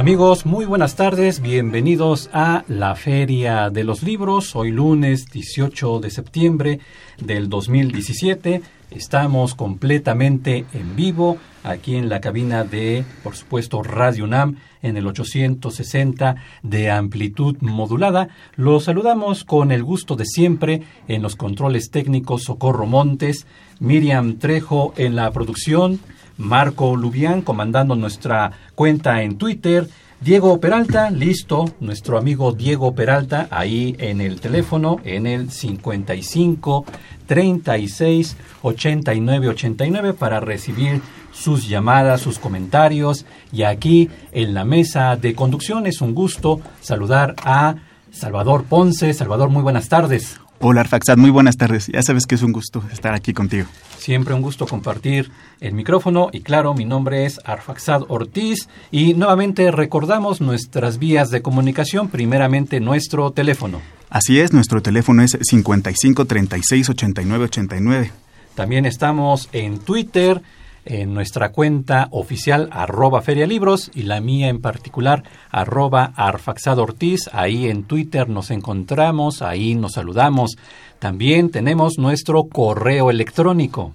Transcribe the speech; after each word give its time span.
Amigos, 0.00 0.46
muy 0.46 0.64
buenas 0.64 0.96
tardes, 0.96 1.42
bienvenidos 1.42 2.30
a 2.32 2.64
la 2.68 2.94
Feria 2.94 3.68
de 3.68 3.84
los 3.84 4.02
Libros. 4.02 4.56
Hoy 4.56 4.70
lunes 4.70 5.26
18 5.26 6.00
de 6.00 6.10
septiembre 6.10 6.80
del 7.18 7.50
2017. 7.50 8.62
Estamos 8.90 9.54
completamente 9.54 10.64
en 10.72 10.96
vivo 10.96 11.36
aquí 11.64 11.96
en 11.96 12.08
la 12.08 12.22
cabina 12.22 12.64
de, 12.64 13.04
por 13.22 13.36
supuesto, 13.36 13.82
Radio 13.82 14.24
UNAM 14.24 14.56
en 14.80 14.96
el 14.96 15.06
860 15.06 16.36
de 16.62 16.90
amplitud 16.90 17.58
modulada. 17.60 18.30
Los 18.56 18.84
saludamos 18.84 19.44
con 19.44 19.70
el 19.70 19.84
gusto 19.84 20.16
de 20.16 20.24
siempre 20.24 20.80
en 21.08 21.20
los 21.20 21.36
controles 21.36 21.90
técnicos 21.90 22.44
Socorro 22.44 22.86
Montes, 22.86 23.46
Miriam 23.80 24.38
Trejo 24.38 24.94
en 24.96 25.14
la 25.14 25.30
producción. 25.30 26.00
Marco 26.40 26.96
Lubián 26.96 27.42
comandando 27.42 27.94
nuestra 27.94 28.52
cuenta 28.74 29.22
en 29.22 29.36
Twitter. 29.36 29.88
Diego 30.20 30.60
Peralta, 30.60 31.10
listo, 31.10 31.66
nuestro 31.80 32.18
amigo 32.18 32.52
Diego 32.52 32.94
Peralta, 32.94 33.48
ahí 33.50 33.94
en 33.98 34.20
el 34.20 34.40
teléfono, 34.40 34.98
en 35.04 35.26
el 35.26 35.50
55 35.50 36.84
36 37.26 38.36
89 38.62 39.48
89 39.48 40.12
para 40.14 40.40
recibir 40.40 41.00
sus 41.32 41.68
llamadas, 41.68 42.20
sus 42.20 42.38
comentarios. 42.38 43.24
Y 43.52 43.62
aquí 43.62 44.10
en 44.32 44.52
la 44.52 44.64
mesa 44.64 45.16
de 45.16 45.34
conducción 45.34 45.86
es 45.86 46.00
un 46.00 46.14
gusto 46.14 46.60
saludar 46.80 47.34
a 47.44 47.76
Salvador 48.10 48.64
Ponce. 48.64 49.14
Salvador, 49.14 49.48
muy 49.48 49.62
buenas 49.62 49.88
tardes. 49.88 50.40
Hola 50.62 50.82
Arfaxad, 50.82 51.16
muy 51.16 51.30
buenas 51.30 51.56
tardes. 51.56 51.86
Ya 51.86 52.02
sabes 52.02 52.26
que 52.26 52.34
es 52.34 52.42
un 52.42 52.52
gusto 52.52 52.84
estar 52.92 53.14
aquí 53.14 53.32
contigo. 53.32 53.66
Siempre 53.96 54.34
un 54.34 54.42
gusto 54.42 54.66
compartir 54.66 55.30
el 55.58 55.72
micrófono 55.72 56.28
y 56.34 56.42
claro, 56.42 56.74
mi 56.74 56.84
nombre 56.84 57.24
es 57.24 57.40
Arfaxad 57.46 58.02
Ortiz 58.08 58.68
y 58.90 59.14
nuevamente 59.14 59.70
recordamos 59.70 60.42
nuestras 60.42 60.98
vías 60.98 61.30
de 61.30 61.40
comunicación, 61.40 62.08
primeramente 62.08 62.78
nuestro 62.78 63.30
teléfono. 63.30 63.80
Así 64.10 64.38
es, 64.38 64.52
nuestro 64.52 64.82
teléfono 64.82 65.22
es 65.22 65.38
55 65.40 66.26
36 66.26 66.90
89 66.90 67.44
89. 67.44 68.12
También 68.54 68.84
estamos 68.84 69.48
en 69.52 69.78
Twitter, 69.78 70.42
en 70.84 71.14
nuestra 71.14 71.52
cuenta 71.52 72.08
oficial 72.10 72.68
arroba 72.72 73.22
ferialibros 73.22 73.90
y 73.94 74.02
la 74.02 74.20
mía 74.20 74.48
en 74.48 74.60
particular 74.60 75.24
arroba 75.50 76.12
arfaxadortiz. 76.16 77.28
Ahí 77.32 77.68
en 77.68 77.84
Twitter 77.84 78.28
nos 78.28 78.50
encontramos, 78.50 79.42
ahí 79.42 79.74
nos 79.74 79.92
saludamos. 79.92 80.56
También 80.98 81.50
tenemos 81.50 81.98
nuestro 81.98 82.44
correo 82.44 83.10
electrónico. 83.10 83.94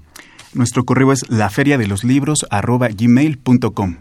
Nuestro 0.53 0.85
correo 0.85 1.11
es 1.11 1.29
laferiadeloslibros 1.29 2.45
arroba 2.49 2.87
gmail.com. 2.87 3.97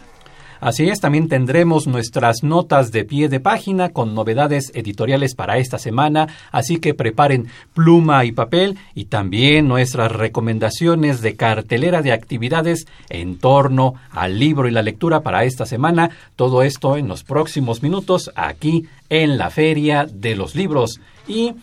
Así 0.60 0.88
es, 0.88 1.00
también 1.00 1.28
tendremos 1.28 1.86
nuestras 1.86 2.42
notas 2.42 2.92
de 2.92 3.04
pie 3.04 3.28
de 3.28 3.40
página 3.40 3.90
con 3.90 4.14
novedades 4.14 4.72
editoriales 4.74 5.34
para 5.34 5.58
esta 5.58 5.78
semana, 5.78 6.28
así 6.50 6.78
que 6.78 6.94
preparen 6.94 7.48
pluma 7.74 8.24
y 8.24 8.32
papel 8.32 8.78
y 8.94 9.06
también 9.06 9.68
nuestras 9.68 10.12
recomendaciones 10.12 11.20
de 11.20 11.36
cartelera 11.36 12.02
de 12.02 12.12
actividades 12.12 12.86
en 13.08 13.38
torno 13.38 13.94
al 14.10 14.38
libro 14.38 14.68
y 14.68 14.70
la 14.72 14.82
lectura 14.82 15.20
para 15.20 15.44
esta 15.44 15.66
semana. 15.66 16.10
Todo 16.36 16.62
esto 16.62 16.96
en 16.96 17.08
los 17.08 17.24
próximos 17.24 17.82
minutos 17.82 18.30
aquí 18.34 18.86
en 19.08 19.38
la 19.38 19.50
Feria 19.50 20.06
de 20.10 20.36
los 20.36 20.54
Libros. 20.54 21.00
Y 21.28 21.54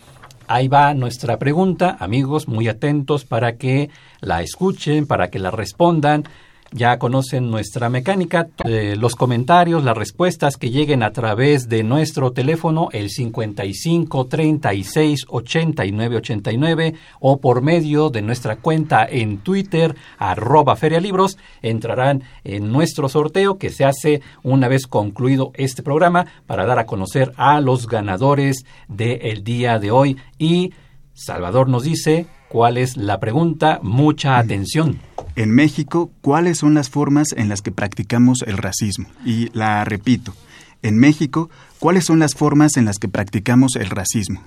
Ahí 0.46 0.68
va 0.68 0.92
nuestra 0.92 1.38
pregunta, 1.38 1.96
amigos, 2.00 2.48
muy 2.48 2.68
atentos 2.68 3.24
para 3.24 3.56
que 3.56 3.88
la 4.20 4.42
escuchen, 4.42 5.06
para 5.06 5.30
que 5.30 5.38
la 5.38 5.50
respondan 5.50 6.24
ya 6.72 6.98
conocen 6.98 7.50
nuestra 7.50 7.88
mecánica, 7.88 8.48
eh, 8.64 8.96
los 8.98 9.14
comentarios, 9.14 9.84
las 9.84 9.96
respuestas 9.96 10.56
que 10.56 10.70
lleguen 10.70 11.02
a 11.02 11.12
través 11.12 11.68
de 11.68 11.82
nuestro 11.82 12.32
teléfono, 12.32 12.88
el 12.92 13.10
55 13.10 14.26
36 14.26 15.26
89 15.28 16.16
89, 16.16 16.94
o 17.20 17.40
por 17.40 17.62
medio 17.62 18.10
de 18.10 18.22
nuestra 18.22 18.56
cuenta 18.56 19.06
en 19.08 19.38
Twitter, 19.38 19.94
arroba 20.18 20.76
ferialibros, 20.76 21.38
entrarán 21.62 22.24
en 22.44 22.72
nuestro 22.72 23.08
sorteo 23.08 23.58
que 23.58 23.70
se 23.70 23.84
hace 23.84 24.22
una 24.42 24.68
vez 24.68 24.86
concluido 24.86 25.52
este 25.54 25.82
programa 25.82 26.26
para 26.46 26.66
dar 26.66 26.78
a 26.78 26.86
conocer 26.86 27.32
a 27.36 27.60
los 27.60 27.86
ganadores 27.86 28.64
del 28.88 29.44
día 29.44 29.78
de 29.78 29.90
hoy. 29.90 30.16
Y 30.38 30.72
Salvador 31.14 31.68
nos 31.68 31.84
dice 31.84 32.26
cuál 32.54 32.78
es 32.78 32.96
la 32.96 33.18
pregunta, 33.18 33.80
mucha 33.82 34.38
atención. 34.38 35.00
En 35.34 35.50
México, 35.50 36.12
¿cuáles 36.20 36.58
son 36.58 36.72
las 36.72 36.88
formas 36.88 37.32
en 37.36 37.48
las 37.48 37.62
que 37.62 37.72
practicamos 37.72 38.42
el 38.46 38.58
racismo? 38.58 39.08
Y 39.26 39.48
la 39.58 39.84
repito, 39.84 40.34
en 40.80 40.96
México, 40.96 41.50
¿cuáles 41.80 42.04
son 42.04 42.20
las 42.20 42.36
formas 42.36 42.76
en 42.76 42.84
las 42.84 43.00
que 43.00 43.08
practicamos 43.08 43.74
el 43.74 43.90
racismo? 43.90 44.40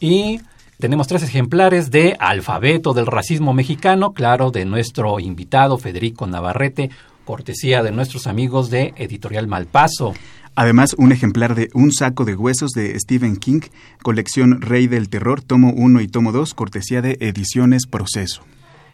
Y 0.00 0.40
tenemos 0.80 1.06
tres 1.06 1.22
ejemplares 1.22 1.92
de 1.92 2.16
Alfabeto 2.18 2.94
del 2.94 3.06
Racismo 3.06 3.54
Mexicano, 3.54 4.12
claro, 4.12 4.50
de 4.50 4.64
nuestro 4.64 5.20
invitado 5.20 5.78
Federico 5.78 6.26
Navarrete, 6.26 6.90
cortesía 7.24 7.84
de 7.84 7.92
nuestros 7.92 8.26
amigos 8.26 8.70
de 8.70 8.92
Editorial 8.96 9.46
Malpaso. 9.46 10.14
Además, 10.54 10.94
un 10.98 11.12
ejemplar 11.12 11.54
de 11.54 11.70
Un 11.72 11.92
saco 11.92 12.24
de 12.24 12.34
huesos 12.34 12.72
de 12.72 12.98
Stephen 13.00 13.36
King, 13.36 13.60
colección 14.02 14.60
Rey 14.60 14.86
del 14.86 15.08
Terror, 15.08 15.40
tomo 15.40 15.72
1 15.72 16.00
y 16.02 16.08
tomo 16.08 16.30
2, 16.30 16.52
cortesía 16.54 17.00
de 17.00 17.16
Ediciones 17.20 17.86
Proceso. 17.86 18.42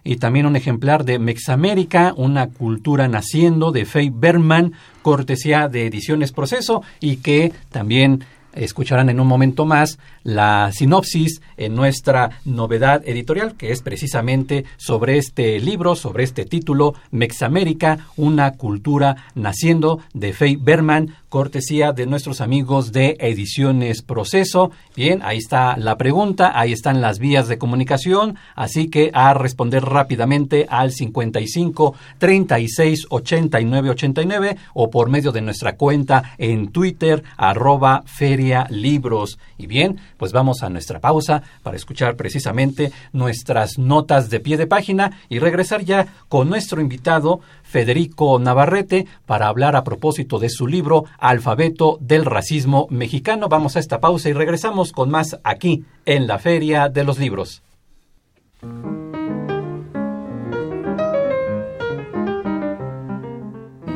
y 0.04 0.16
también 0.16 0.46
un 0.46 0.56
ejemplar 0.56 1.04
de 1.04 1.18
Mexamérica, 1.18 2.14
una 2.16 2.48
cultura 2.48 3.08
naciendo 3.08 3.72
de 3.72 3.84
Faye 3.84 4.12
Berman, 4.14 4.72
cortesía 5.02 5.68
de 5.68 5.86
Ediciones 5.86 6.32
Proceso 6.32 6.82
y 7.00 7.16
que 7.16 7.52
también 7.70 8.24
escucharán 8.52 9.08
en 9.08 9.20
un 9.20 9.26
momento 9.26 9.64
más 9.64 9.98
la 10.22 10.70
sinopsis 10.72 11.40
en 11.56 11.74
nuestra 11.74 12.40
novedad 12.44 13.02
editorial, 13.06 13.54
que 13.56 13.72
es 13.72 13.82
precisamente 13.82 14.64
sobre 14.76 15.18
este 15.18 15.58
libro, 15.60 15.94
sobre 15.94 16.24
este 16.24 16.44
título, 16.44 16.94
Mexamérica, 17.10 18.06
una 18.16 18.52
cultura 18.52 19.26
naciendo, 19.34 20.00
de 20.14 20.32
Faye 20.32 20.58
Berman, 20.60 21.16
cortesía 21.28 21.92
de 21.92 22.06
nuestros 22.06 22.40
amigos 22.40 22.92
de 22.92 23.16
Ediciones 23.20 24.02
Proceso. 24.02 24.70
Bien, 24.96 25.20
ahí 25.22 25.38
está 25.38 25.76
la 25.76 25.96
pregunta, 25.98 26.58
ahí 26.58 26.72
están 26.72 27.00
las 27.00 27.18
vías 27.18 27.48
de 27.48 27.58
comunicación, 27.58 28.36
así 28.54 28.88
que 28.88 29.10
a 29.12 29.34
responder 29.34 29.84
rápidamente 29.84 30.66
al 30.68 30.92
55 30.92 31.94
36 32.18 33.06
89 33.10 33.90
89 33.90 34.56
o 34.74 34.90
por 34.90 35.10
medio 35.10 35.32
de 35.32 35.42
nuestra 35.42 35.76
cuenta 35.76 36.34
en 36.38 36.68
Twitter, 36.72 37.22
arroba 37.36 38.02
Feria 38.06 38.66
Libros. 38.70 39.38
Y 39.58 39.66
bien, 39.66 40.00
pues 40.16 40.32
vamos 40.32 40.62
a 40.62 40.70
nuestra 40.70 41.00
pausa 41.00 41.42
para 41.62 41.76
escuchar 41.76 42.16
precisamente 42.16 42.92
nuestras 43.12 43.78
notas 43.78 44.30
de 44.30 44.40
pie 44.40 44.56
de 44.56 44.66
página 44.66 45.18
y 45.28 45.38
regresar 45.38 45.84
ya 45.84 46.06
con 46.28 46.48
nuestro 46.48 46.80
invitado 46.80 47.40
Federico 47.62 48.38
Navarrete 48.38 49.06
para 49.26 49.48
hablar 49.48 49.76
a 49.76 49.84
propósito 49.84 50.38
de 50.38 50.48
su 50.48 50.66
libro 50.66 51.04
Alfabeto 51.18 51.98
del 52.00 52.24
Racismo 52.24 52.86
Mexicano. 52.90 53.48
Vamos 53.48 53.76
a 53.76 53.80
esta 53.80 54.00
pausa 54.00 54.28
y 54.28 54.32
regresamos 54.32 54.92
con 54.92 55.10
más 55.10 55.38
aquí 55.44 55.84
en 56.06 56.26
la 56.26 56.38
Feria 56.38 56.88
de 56.88 57.04
los 57.04 57.18
Libros. 57.18 57.62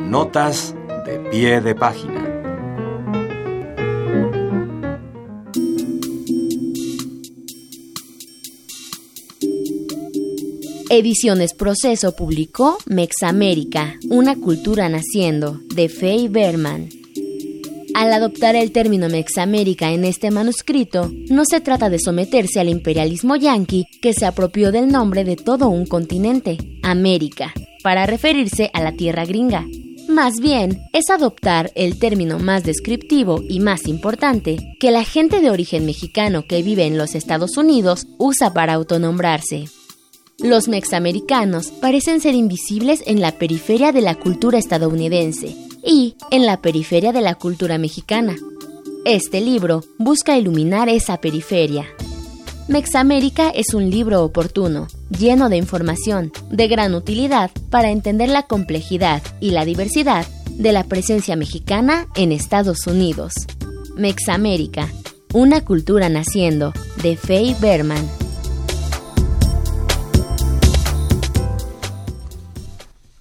Notas 0.09 0.75
de 1.05 1.19
pie 1.31 1.61
de 1.61 1.73
página. 1.73 2.33
Ediciones 10.95 11.55
Proceso 11.55 12.15
publicó 12.15 12.77
Mexamérica, 12.85 13.95
una 14.11 14.35
cultura 14.35 14.89
naciendo, 14.89 15.59
de 15.73 15.89
Faye 15.89 16.29
Berman. 16.29 17.02
Al 17.93 18.11
adoptar 18.11 18.55
el 18.55 18.71
término 18.71 19.07
Mexamérica 19.07 19.91
en 19.91 20.03
este 20.03 20.31
manuscrito, 20.31 21.11
no 21.29 21.45
se 21.45 21.61
trata 21.61 21.91
de 21.91 21.99
someterse 21.99 22.59
al 22.59 22.67
imperialismo 22.67 23.35
yanqui 23.35 23.85
que 24.01 24.13
se 24.13 24.25
apropió 24.25 24.71
del 24.71 24.87
nombre 24.87 25.23
de 25.23 25.35
todo 25.35 25.69
un 25.69 25.85
continente, 25.85 26.57
América, 26.81 27.53
para 27.83 28.07
referirse 28.07 28.71
a 28.73 28.81
la 28.81 28.93
tierra 28.93 29.25
gringa. 29.25 29.67
Más 30.09 30.33
bien, 30.41 30.81
es 30.91 31.11
adoptar 31.11 31.71
el 31.75 31.99
término 31.99 32.39
más 32.39 32.63
descriptivo 32.63 33.41
y 33.47 33.59
más 33.59 33.87
importante 33.87 34.57
que 34.79 34.91
la 34.91 35.03
gente 35.03 35.39
de 35.39 35.51
origen 35.51 35.85
mexicano 35.85 36.45
que 36.47 36.63
vive 36.63 36.85
en 36.85 36.97
los 36.97 37.13
Estados 37.13 37.57
Unidos 37.57 38.07
usa 38.17 38.53
para 38.53 38.73
autonombrarse. 38.73 39.65
Los 40.39 40.67
mexamericanos 40.67 41.67
parecen 41.67 42.21
ser 42.21 42.33
invisibles 42.33 43.03
en 43.05 43.21
la 43.21 43.33
periferia 43.33 43.91
de 43.91 44.01
la 44.01 44.15
cultura 44.15 44.57
estadounidense 44.57 45.55
y 45.83 46.15
en 46.31 46.45
la 46.45 46.61
periferia 46.61 47.11
de 47.11 47.21
la 47.21 47.35
cultura 47.35 47.77
mexicana. 47.77 48.35
Este 49.05 49.41
libro 49.41 49.83
busca 49.97 50.37
iluminar 50.37 50.87
esa 50.89 51.19
periferia. 51.19 51.85
Mexamérica 52.69 53.49
es 53.49 53.73
un 53.73 53.89
libro 53.89 54.23
oportuno, 54.23 54.87
lleno 55.09 55.49
de 55.49 55.57
información, 55.57 56.31
de 56.49 56.69
gran 56.69 56.95
utilidad 56.95 57.51
para 57.69 57.91
entender 57.91 58.29
la 58.29 58.43
complejidad 58.43 59.21
y 59.41 59.51
la 59.51 59.65
diversidad 59.65 60.25
de 60.51 60.71
la 60.71 60.85
presencia 60.85 61.35
mexicana 61.35 62.07
en 62.15 62.31
Estados 62.31 62.87
Unidos. 62.87 63.33
Mexamérica, 63.97 64.87
una 65.33 65.65
cultura 65.65 66.07
naciendo, 66.07 66.71
de 67.01 67.17
Faye 67.17 67.55
Berman. 67.59 68.22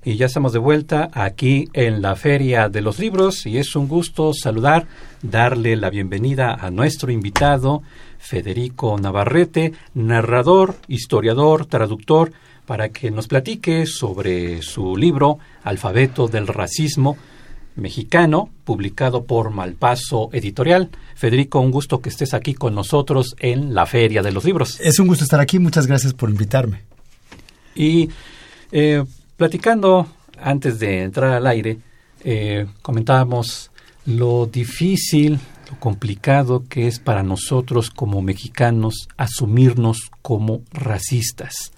Y 0.05 0.17
ya 0.17 0.27
estamos 0.27 0.53
de 0.53 0.59
vuelta 0.59 1.11
aquí 1.13 1.69
en 1.75 2.03
la 2.03 2.17
Feria 2.17 2.69
de 2.69 2.81
los 2.81 2.99
Libros 2.99 3.47
y 3.47 3.59
es 3.59 3.77
un 3.77 3.87
gusto 3.87 4.33
saludar, 4.35 4.89
darle 5.23 5.77
la 5.77 5.91
bienvenida 5.91 6.55
a 6.55 6.73
nuestro 6.73 7.13
invitado, 7.13 7.83
Federico 8.19 8.99
Navarrete, 8.99 9.75
narrador, 9.95 10.75
historiador, 10.89 11.67
traductor, 11.67 12.33
para 12.67 12.89
que 12.89 13.13
nos 13.13 13.29
platique 13.29 13.87
sobre 13.87 14.61
su 14.63 14.97
libro 14.97 15.39
Alfabeto 15.63 16.27
del 16.27 16.49
Racismo 16.49 17.17
Mexicano, 17.77 18.51
publicado 18.65 19.25
por 19.25 19.51
Malpaso 19.51 20.31
Editorial. 20.33 20.91
Federico, 21.15 21.61
un 21.61 21.71
gusto 21.71 22.01
que 22.01 22.09
estés 22.09 22.35
aquí 22.35 22.55
con 22.55 22.75
nosotros 22.75 23.37
en 23.39 23.73
la 23.73 23.87
Feria 23.87 24.21
de 24.23 24.33
los 24.33 24.45
Libros. 24.45 24.81
Es 24.81 24.99
un 24.99 25.07
gusto 25.07 25.23
estar 25.23 25.39
aquí, 25.39 25.61
muchas 25.61 25.87
gracias 25.87 26.13
por 26.13 26.29
invitarme. 26.29 26.83
Y 27.77 28.11
eh, 28.73 29.05
Platicando 29.43 30.07
antes 30.41 30.79
de 30.79 31.03
entrar 31.03 31.33
al 31.33 31.49
aire, 31.49 31.79
eh, 32.23 32.69
comentábamos 32.81 33.73
lo 34.07 34.47
difícil, 34.47 35.41
lo 35.69 35.81
complicado 35.81 36.63
que 36.69 36.87
es 36.87 37.01
para 37.01 37.25
nosotros 37.25 37.91
como 37.91 38.23
mexicanos 38.23 39.09
asumirnos 39.17 40.13
como 40.23 40.63
racistas, 40.71 41.73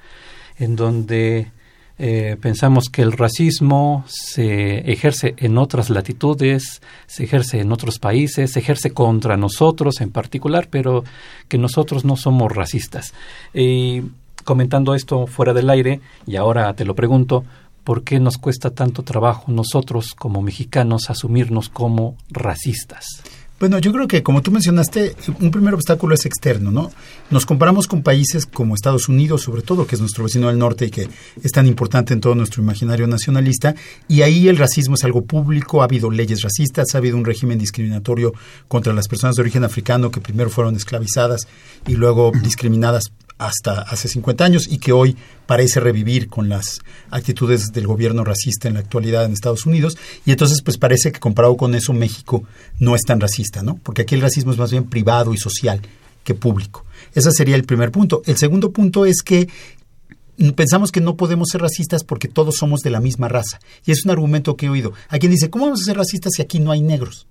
en 0.59 0.77
donde 0.77 1.53
eh, 1.99 2.37
pensamos 2.39 2.91
que 2.91 3.01
el 3.01 3.13
racismo 3.13 4.05
se 4.09 4.81
ejerce 4.93 5.35
en 5.39 5.57
otras 5.57 5.89
latitudes, 5.89 6.83
se 7.07 7.25
ejerce 7.25 7.61
en 7.61 7.73
otros 7.73 7.99
países, 7.99 8.53
se 8.53 8.59
ejerce 8.59 8.91
contra 8.91 9.39
nosotros 9.39 10.03
en 10.03 10.11
particular, 10.11 10.69
pero 10.69 11.03
que 11.49 11.57
nosotros 11.57 12.05
no 12.05 12.17
somos 12.17 12.53
racistas. 12.53 13.15
Comentando 14.45 14.95
esto 14.95 15.27
fuera 15.27 15.53
del 15.53 15.71
aire, 15.71 16.01
y 16.27 16.37
ahora 16.37 16.73
te 16.75 16.85
lo 16.85 16.95
pregunto, 16.95 17.45
¿por 17.83 18.05
qué 18.05 18.21
nos 18.21 18.39
cuesta 18.39 18.71
tanto 18.71 19.03
trabajo 19.03 19.51
nosotros 19.51 20.15
como 20.15 20.43
mexicanos 20.43 21.11
asumirnos 21.11 21.69
como 21.69 22.17
racistas? 22.31 23.23
Bueno, 23.61 23.79
yo 23.79 23.93
creo 23.93 24.09
que 24.09 24.25
como 24.25 24.43
tú 24.43 24.51
mencionaste, 24.51 25.15
un 25.41 25.51
primer 25.53 25.75
obstáculo 25.75 26.15
es 26.15 26.27
externo, 26.27 26.73
¿no? 26.73 26.91
Nos 27.31 27.47
comparamos 27.47 27.87
con 27.87 28.03
países 28.03 28.47
como 28.47 28.75
Estados 28.75 29.09
Unidos, 29.09 29.43
sobre 29.43 29.63
todo, 29.63 29.87
que 29.87 29.95
es 29.95 30.01
nuestro 30.01 30.25
vecino 30.25 30.49
del 30.49 30.59
norte 30.59 30.87
y 30.87 30.91
que 30.91 31.09
es 31.41 31.53
tan 31.53 31.69
importante 31.69 32.13
en 32.13 32.21
todo 32.21 32.35
nuestro 32.35 32.63
imaginario 32.63 33.07
nacionalista, 33.07 33.77
y 34.09 34.23
ahí 34.23 34.49
el 34.49 34.57
racismo 34.57 34.97
es 34.97 35.05
algo 35.05 35.25
público, 35.25 35.81
ha 35.81 35.85
habido 35.85 36.11
leyes 36.11 36.43
racistas, 36.43 36.95
ha 36.95 36.99
habido 36.99 37.17
un 37.17 37.25
régimen 37.25 37.59
discriminatorio 37.59 38.35
contra 38.67 38.93
las 38.93 39.07
personas 39.07 39.37
de 39.37 39.43
origen 39.43 39.63
africano 39.63 40.11
que 40.11 40.21
primero 40.21 40.51
fueron 40.51 40.75
esclavizadas 40.75 41.47
y 41.87 41.95
luego 41.95 42.33
discriminadas 42.43 43.13
hasta 43.39 43.81
hace 43.81 44.09
50 44.09 44.45
años 44.45 44.69
y 44.69 44.79
que 44.79 44.93
hoy 44.93 45.17
parece 45.47 45.81
revivir 45.81 46.29
con 46.29 46.49
las 46.49 46.81
actitudes 47.11 47.73
del 47.73 47.87
gobierno 47.87 48.25
racista 48.25 48.69
en 48.69 48.75
la 48.75 48.81
actualidad 48.81 49.25
en 49.25 49.33
Estados 49.33 49.67
Unidos. 49.67 49.97
Y 50.25 50.31
entonces, 50.31 50.63
pues 50.63 50.79
parece 50.79 51.13
que 51.13 51.21
comparado 51.21 51.57
con 51.57 51.75
eso, 51.75 51.93
México 51.93 52.45
no 52.79 52.95
es 52.95 53.03
tan 53.03 53.21
racista, 53.21 53.63
¿no? 53.63 53.79
Porque 53.83 54.03
aquí 54.03 54.15
el 54.15 54.21
racismo 54.21 54.53
es 54.53 54.59
más 54.59 54.71
bien 54.71 54.85
privado 54.85 55.35
y 55.35 55.39
social 55.39 55.81
que 56.23 56.35
público. 56.35 56.85
Ese 57.15 57.31
sería 57.33 57.57
el 57.57 57.65
primer 57.65 57.91
punto. 57.91 58.23
El 58.27 58.37
segundo 58.37 58.73
punto 58.73 59.05
es 59.05 59.23
que 59.23 59.49
pensamos 60.57 60.91
que 60.91 61.01
no 61.01 61.17
podemos 61.17 61.49
ser 61.51 61.61
racistas 61.61 62.03
porque 62.03 62.29
todos 62.29 62.57
somos 62.57 62.81
de 62.81 62.91
la 62.91 63.01
misma 63.01 63.29
raza. 63.29 63.61
Y 63.85 63.93
es 63.93 64.05
un 64.05 64.11
argumento 64.11 64.57
que 64.57 64.67
he 64.67 64.71
oído. 64.71 64.93
Hay 65.09 65.21
quien 65.21 65.33
dice, 65.33 65.51
¿cómo 65.51 65.67
vamos 65.67 65.83
a 65.83 65.85
ser 65.85 65.97
racistas 65.97 66.33
si 66.35 66.43
aquí 66.43 66.61
no 66.61 66.71
hay 66.71 66.81
negros? 66.81 67.27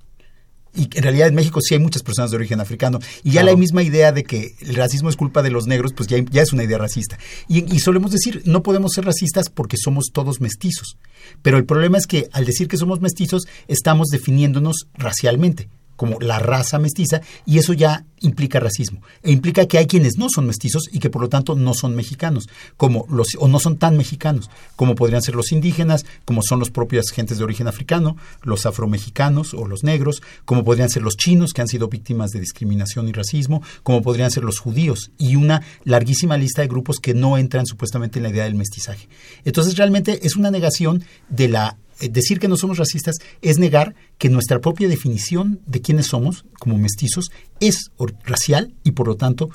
Y 0.76 0.90
en 0.96 1.04
realidad 1.04 1.28
en 1.28 1.36
México 1.36 1.60
sí 1.62 1.76
hay 1.76 1.80
muchas 1.80 2.04
personas 2.04 2.32
de 2.32 2.38
origen 2.38 2.60
africano. 2.60 3.00
Y 3.24 3.32
ya 3.32 3.44
la 3.44 3.56
misma 3.56 3.84
idea 3.84 4.12
de 4.12 4.24
que 4.24 4.56
el 4.62 4.76
racismo 4.76 5.10
es 5.10 5.16
culpa 5.16 5.44
de 5.44 5.52
los 5.52 5.68
negros, 5.68 5.94
pues 5.94 6.10
ya, 6.10 6.18
ya 6.32 6.42
es 6.42 6.52
una 6.52 6.64
idea 6.64 6.78
racista. 6.78 7.18
Y, 7.48 7.74
y, 7.74 7.80
solemos 7.80 8.12
decir, 8.12 8.42
no 8.46 8.64
podemos 8.64 8.94
ser 8.94 9.06
racistas 9.06 9.50
porque 9.50 9.78
somos 9.78 10.06
todos 10.12 10.42
mestizos. 10.42 10.98
Pero 11.42 11.58
el 11.58 11.66
problema 11.66 11.98
es 11.98 12.08
que 12.08 12.28
al 12.32 12.46
decir 12.46 12.68
que 12.68 12.78
somos 12.78 13.02
mestizos, 13.02 13.44
estamos 13.68 14.08
definiéndonos 14.08 14.88
racialmente 14.96 15.70
como 15.96 16.20
la 16.20 16.40
raza 16.40 16.80
mestiza 16.80 17.22
y 17.46 17.58
eso 17.58 17.74
ya 17.74 18.06
implica 18.22 18.60
racismo. 18.60 19.02
E 19.22 19.32
implica 19.32 19.68
que 19.68 19.78
hay 19.78 19.86
quienes 19.86 20.18
no 20.18 20.28
son 20.30 20.48
mestizos 20.48 20.90
y 20.92 21.00
que 21.00 21.10
por 21.10 21.22
lo 21.22 21.30
tanto 21.30 21.56
no 21.56 21.74
son 21.74 21.96
mexicanos 21.96 22.48
como 22.78 23.06
los 23.10 23.30
o 23.38 23.48
no 23.48 23.60
son 23.60 23.78
tan 23.78 23.98
mexicanos 23.98 24.50
como 24.76 24.96
podrían 24.96 25.22
ser 25.22 25.36
los 25.36 25.52
indígenas 25.52 26.06
como 26.26 26.42
son 26.42 26.60
los 26.60 26.72
propias 26.72 27.10
gentes 27.10 27.38
de 27.38 27.44
origen 27.44 27.68
africano 27.68 28.16
los 28.42 28.66
afromexicanos 28.66 29.54
o 29.54 29.68
los 29.68 29.84
negros 29.84 30.22
como 30.46 30.64
podrían 30.64 30.90
ser 30.90 31.04
los 31.04 31.18
chinos 31.18 31.54
que 31.54 31.62
han 31.62 31.68
sido 31.68 31.90
víctimas 31.90 32.32
de 32.32 32.40
discriminación 32.40 33.08
y 33.10 33.12
racismo 33.12 33.62
como 33.84 34.02
podrían 34.02 34.32
ser 34.32 34.44
los 34.44 34.60
judíos 34.60 35.12
y 35.18 35.36
una 35.36 35.62
larguísima 35.84 36.38
lista 36.38 36.62
de 36.62 36.68
grupos 36.68 37.00
que 37.00 37.14
no 37.14 37.38
entran 37.38 37.66
supuestamente 37.66 38.20
en 38.20 38.24
la 38.24 38.30
idea 38.30 38.46
del 38.46 38.56
mestizaje. 38.56 39.08
Entonces 39.44 39.78
realmente 39.78 40.26
es 40.26 40.36
una 40.36 40.52
negación 40.52 41.04
de 41.30 41.48
la 41.50 41.78
decir 42.12 42.40
que 42.40 42.48
no 42.48 42.58
somos 42.58 42.78
racistas 42.78 43.18
es 43.42 43.58
negar 43.58 43.96
que 44.18 44.30
nuestra 44.30 44.60
propia 44.60 44.88
definición 44.88 45.60
de 45.66 45.82
quiénes 45.82 46.08
somos 46.08 46.46
como 46.60 46.78
mestizos 46.78 47.32
es 47.60 47.92
racial 48.24 48.74
y 48.84 48.92
por 48.92 49.08
lo 49.08 49.16
tanto 49.16 49.50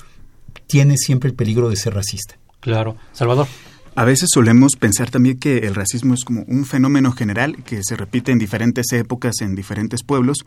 tiene 0.67 0.97
siempre 0.97 1.29
el 1.29 1.35
peligro 1.35 1.69
de 1.69 1.75
ser 1.75 1.93
racista. 1.93 2.37
Claro. 2.59 2.95
Salvador. 3.13 3.47
A 3.95 4.05
veces 4.05 4.29
solemos 4.33 4.75
pensar 4.77 5.09
también 5.09 5.39
que 5.39 5.59
el 5.59 5.75
racismo 5.75 6.13
es 6.13 6.23
como 6.23 6.43
un 6.43 6.65
fenómeno 6.65 7.11
general 7.11 7.63
que 7.63 7.81
se 7.83 7.95
repite 7.95 8.31
en 8.31 8.39
diferentes 8.39 8.91
épocas, 8.93 9.41
en 9.41 9.55
diferentes 9.55 10.03
pueblos, 10.03 10.45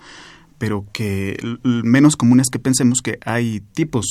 pero 0.63 0.87
que 0.93 1.37
menos 1.65 2.15
común 2.15 2.39
es 2.39 2.49
que 2.49 2.61
pensemos 2.61 3.01
que 3.03 3.19
hay 3.25 3.59
tipos 3.75 4.07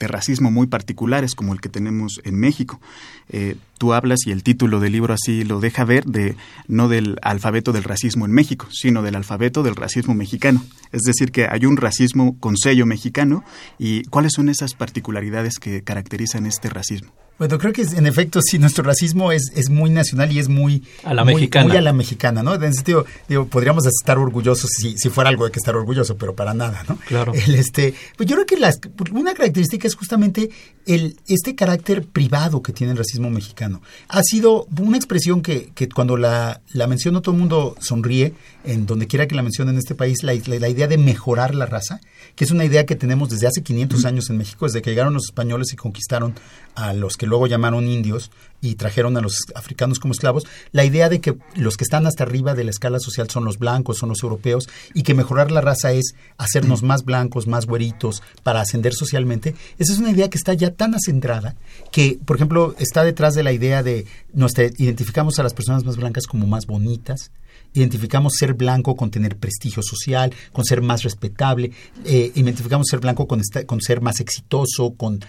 de 0.00 0.08
racismo 0.08 0.50
muy 0.50 0.66
particulares 0.66 1.36
como 1.36 1.52
el 1.52 1.60
que 1.60 1.68
tenemos 1.68 2.20
en 2.24 2.34
México. 2.34 2.80
Eh, 3.28 3.54
tú 3.78 3.92
hablas 3.92 4.26
y 4.26 4.32
el 4.32 4.42
título 4.42 4.80
del 4.80 4.90
libro 4.90 5.14
así 5.14 5.44
lo 5.44 5.60
deja 5.60 5.84
ver 5.84 6.04
de 6.04 6.34
no 6.66 6.88
del 6.88 7.16
alfabeto 7.22 7.70
del 7.70 7.84
racismo 7.84 8.24
en 8.24 8.32
México, 8.32 8.66
sino 8.72 9.02
del 9.02 9.14
alfabeto 9.14 9.62
del 9.62 9.76
racismo 9.76 10.14
mexicano. 10.14 10.64
Es 10.90 11.02
decir, 11.02 11.30
que 11.30 11.46
hay 11.46 11.64
un 11.64 11.76
racismo 11.76 12.40
con 12.40 12.56
sello 12.56 12.86
mexicano 12.86 13.44
y 13.78 14.02
cuáles 14.06 14.32
son 14.32 14.48
esas 14.48 14.74
particularidades 14.74 15.60
que 15.60 15.84
caracterizan 15.84 16.46
este 16.46 16.70
racismo. 16.70 17.12
Bueno, 17.36 17.58
creo 17.58 17.72
que 17.72 17.82
en 17.82 18.06
efecto 18.06 18.40
sí, 18.42 18.60
nuestro 18.60 18.84
racismo 18.84 19.32
es, 19.32 19.50
es 19.56 19.68
muy 19.68 19.90
nacional 19.90 20.30
y 20.30 20.38
es 20.38 20.48
muy 20.48 20.84
a 21.02 21.14
la 21.14 21.24
mexicana. 21.24 21.66
Muy 21.66 21.76
a 21.76 21.80
la 21.80 21.92
mexicana, 21.92 22.44
¿no? 22.44 22.54
En 22.54 22.62
ese 22.62 22.74
sentido, 22.74 23.06
digo, 23.28 23.46
podríamos 23.46 23.84
estar 23.86 24.18
orgullosos 24.18 24.70
si, 24.70 24.96
si 24.96 25.10
fuera 25.10 25.30
algo 25.30 25.44
de 25.44 25.50
que 25.50 25.58
estar 25.58 25.74
orgulloso, 25.74 26.16
pero 26.16 26.36
para 26.36 26.54
nada, 26.54 26.84
¿no? 26.88 26.96
Claro. 27.08 27.32
El, 27.34 27.56
este, 27.56 27.92
pues 28.16 28.28
yo 28.28 28.36
creo 28.36 28.46
que 28.46 28.56
las, 28.56 28.78
una 29.12 29.34
característica 29.34 29.88
es 29.88 29.96
justamente 29.96 30.50
el, 30.86 31.18
este 31.26 31.56
carácter 31.56 32.06
privado 32.06 32.62
que 32.62 32.72
tiene 32.72 32.92
el 32.92 32.98
racismo 32.98 33.30
mexicano. 33.30 33.82
Ha 34.08 34.22
sido 34.22 34.66
una 34.78 34.96
expresión 34.96 35.42
que, 35.42 35.72
que 35.74 35.88
cuando 35.88 36.16
la, 36.16 36.60
la 36.72 36.86
menciono 36.86 37.20
todo 37.20 37.34
el 37.34 37.40
mundo 37.40 37.74
sonríe, 37.80 38.34
en 38.62 38.86
donde 38.86 39.08
quiera 39.08 39.26
que 39.26 39.34
la 39.34 39.42
mencione 39.42 39.72
en 39.72 39.78
este 39.78 39.96
país, 39.96 40.22
la, 40.22 40.34
la, 40.34 40.58
la 40.60 40.68
idea 40.68 40.86
de 40.86 40.98
mejorar 40.98 41.56
la 41.56 41.66
raza, 41.66 42.00
que 42.36 42.44
es 42.44 42.52
una 42.52 42.64
idea 42.64 42.86
que 42.86 42.94
tenemos 42.94 43.28
desde 43.28 43.48
hace 43.48 43.62
500 43.62 44.04
años 44.04 44.30
en 44.30 44.36
México, 44.36 44.66
desde 44.66 44.82
que 44.82 44.90
llegaron 44.90 45.14
los 45.14 45.24
españoles 45.24 45.72
y 45.72 45.76
conquistaron 45.76 46.34
a 46.74 46.92
los 46.92 47.16
que 47.16 47.23
luego 47.26 47.46
llamaron 47.46 47.88
indios 47.88 48.30
y 48.60 48.76
trajeron 48.76 49.16
a 49.16 49.20
los 49.20 49.36
africanos 49.54 49.98
como 49.98 50.12
esclavos, 50.12 50.44
la 50.72 50.84
idea 50.84 51.08
de 51.08 51.20
que 51.20 51.36
los 51.54 51.76
que 51.76 51.84
están 51.84 52.06
hasta 52.06 52.24
arriba 52.24 52.54
de 52.54 52.64
la 52.64 52.70
escala 52.70 52.98
social 52.98 53.28
son 53.28 53.44
los 53.44 53.58
blancos, 53.58 53.98
son 53.98 54.08
los 54.08 54.22
europeos, 54.22 54.68
y 54.94 55.02
que 55.02 55.14
mejorar 55.14 55.50
la 55.50 55.60
raza 55.60 55.92
es 55.92 56.14
hacernos 56.38 56.82
más 56.82 57.04
blancos, 57.04 57.46
más 57.46 57.66
güeritos, 57.66 58.22
para 58.42 58.62
ascender 58.62 58.94
socialmente, 58.94 59.54
esa 59.78 59.92
es 59.92 59.98
una 59.98 60.10
idea 60.10 60.30
que 60.30 60.38
está 60.38 60.54
ya 60.54 60.70
tan 60.70 60.94
acendrada 60.94 61.56
que, 61.92 62.18
por 62.24 62.36
ejemplo, 62.36 62.74
está 62.78 63.04
detrás 63.04 63.34
de 63.34 63.42
la 63.42 63.52
idea 63.52 63.82
de, 63.82 64.06
nos 64.32 64.52
identificamos 64.58 65.38
a 65.38 65.42
las 65.42 65.54
personas 65.54 65.84
más 65.84 65.96
blancas 65.96 66.26
como 66.26 66.46
más 66.46 66.66
bonitas, 66.66 67.30
identificamos 67.74 68.34
ser 68.38 68.54
blanco 68.54 68.96
con 68.96 69.10
tener 69.10 69.36
prestigio 69.36 69.82
social, 69.82 70.32
con 70.52 70.64
ser 70.64 70.80
más 70.80 71.02
respetable, 71.02 71.72
eh, 72.04 72.32
identificamos 72.34 72.86
ser 72.88 73.00
blanco 73.00 73.26
con, 73.26 73.42
con 73.66 73.80
ser 73.80 74.00
más 74.00 74.20
exitoso, 74.20 74.94
con 74.96 75.20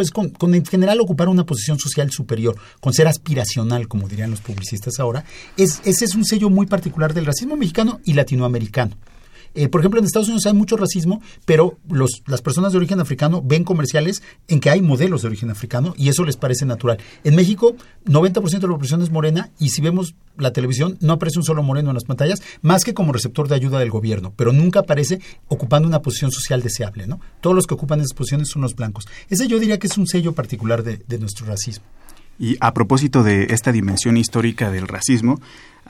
pues 0.00 0.12
con, 0.12 0.30
con, 0.30 0.54
en 0.54 0.64
general 0.64 0.98
ocupar 1.00 1.28
una 1.28 1.44
posición 1.44 1.78
social 1.78 2.10
superior, 2.10 2.56
con 2.80 2.94
ser 2.94 3.06
aspiracional, 3.06 3.86
como 3.86 4.08
dirían 4.08 4.30
los 4.30 4.40
publicistas 4.40 4.98
ahora, 4.98 5.26
es, 5.58 5.82
ese 5.84 6.06
es 6.06 6.14
un 6.14 6.24
sello 6.24 6.48
muy 6.48 6.64
particular 6.64 7.12
del 7.12 7.26
racismo 7.26 7.54
mexicano 7.54 8.00
y 8.06 8.14
latinoamericano. 8.14 8.96
Eh, 9.54 9.68
por 9.68 9.80
ejemplo, 9.80 9.98
en 9.98 10.06
Estados 10.06 10.28
Unidos 10.28 10.46
hay 10.46 10.52
mucho 10.52 10.76
racismo, 10.76 11.20
pero 11.44 11.78
las 12.26 12.42
personas 12.42 12.72
de 12.72 12.78
origen 12.78 13.00
africano 13.00 13.42
ven 13.44 13.64
comerciales 13.64 14.22
en 14.48 14.60
que 14.60 14.70
hay 14.70 14.80
modelos 14.80 15.22
de 15.22 15.28
origen 15.28 15.50
africano 15.50 15.94
y 15.96 16.08
eso 16.08 16.24
les 16.24 16.36
parece 16.36 16.66
natural. 16.66 16.98
En 17.24 17.34
México, 17.34 17.74
90% 18.06 18.60
de 18.60 18.68
la 18.68 18.74
población 18.74 19.02
es 19.02 19.10
morena 19.10 19.50
y 19.58 19.70
si 19.70 19.82
vemos 19.82 20.14
la 20.36 20.52
televisión 20.52 20.96
no 21.00 21.14
aparece 21.14 21.38
un 21.38 21.44
solo 21.44 21.62
moreno 21.62 21.90
en 21.90 21.94
las 21.94 22.04
pantallas, 22.04 22.42
más 22.62 22.84
que 22.84 22.94
como 22.94 23.12
receptor 23.12 23.48
de 23.48 23.54
ayuda 23.54 23.78
del 23.78 23.90
gobierno, 23.90 24.32
pero 24.36 24.52
nunca 24.52 24.80
aparece 24.80 25.20
ocupando 25.48 25.88
una 25.88 26.02
posición 26.02 26.30
social 26.30 26.62
deseable. 26.62 27.06
¿no? 27.06 27.20
Todos 27.40 27.56
los 27.56 27.66
que 27.66 27.74
ocupan 27.74 28.00
esas 28.00 28.14
posiciones 28.14 28.48
son 28.48 28.62
los 28.62 28.74
blancos. 28.76 29.06
Ese 29.28 29.48
yo 29.48 29.58
diría 29.58 29.78
que 29.78 29.88
es 29.88 29.98
un 29.98 30.06
sello 30.06 30.32
particular 30.32 30.82
de, 30.82 31.02
de 31.06 31.18
nuestro 31.18 31.46
racismo. 31.46 31.84
Y 32.38 32.56
a 32.60 32.72
propósito 32.72 33.22
de 33.22 33.48
esta 33.50 33.70
dimensión 33.70 34.16
histórica 34.16 34.70
del 34.70 34.88
racismo, 34.88 35.40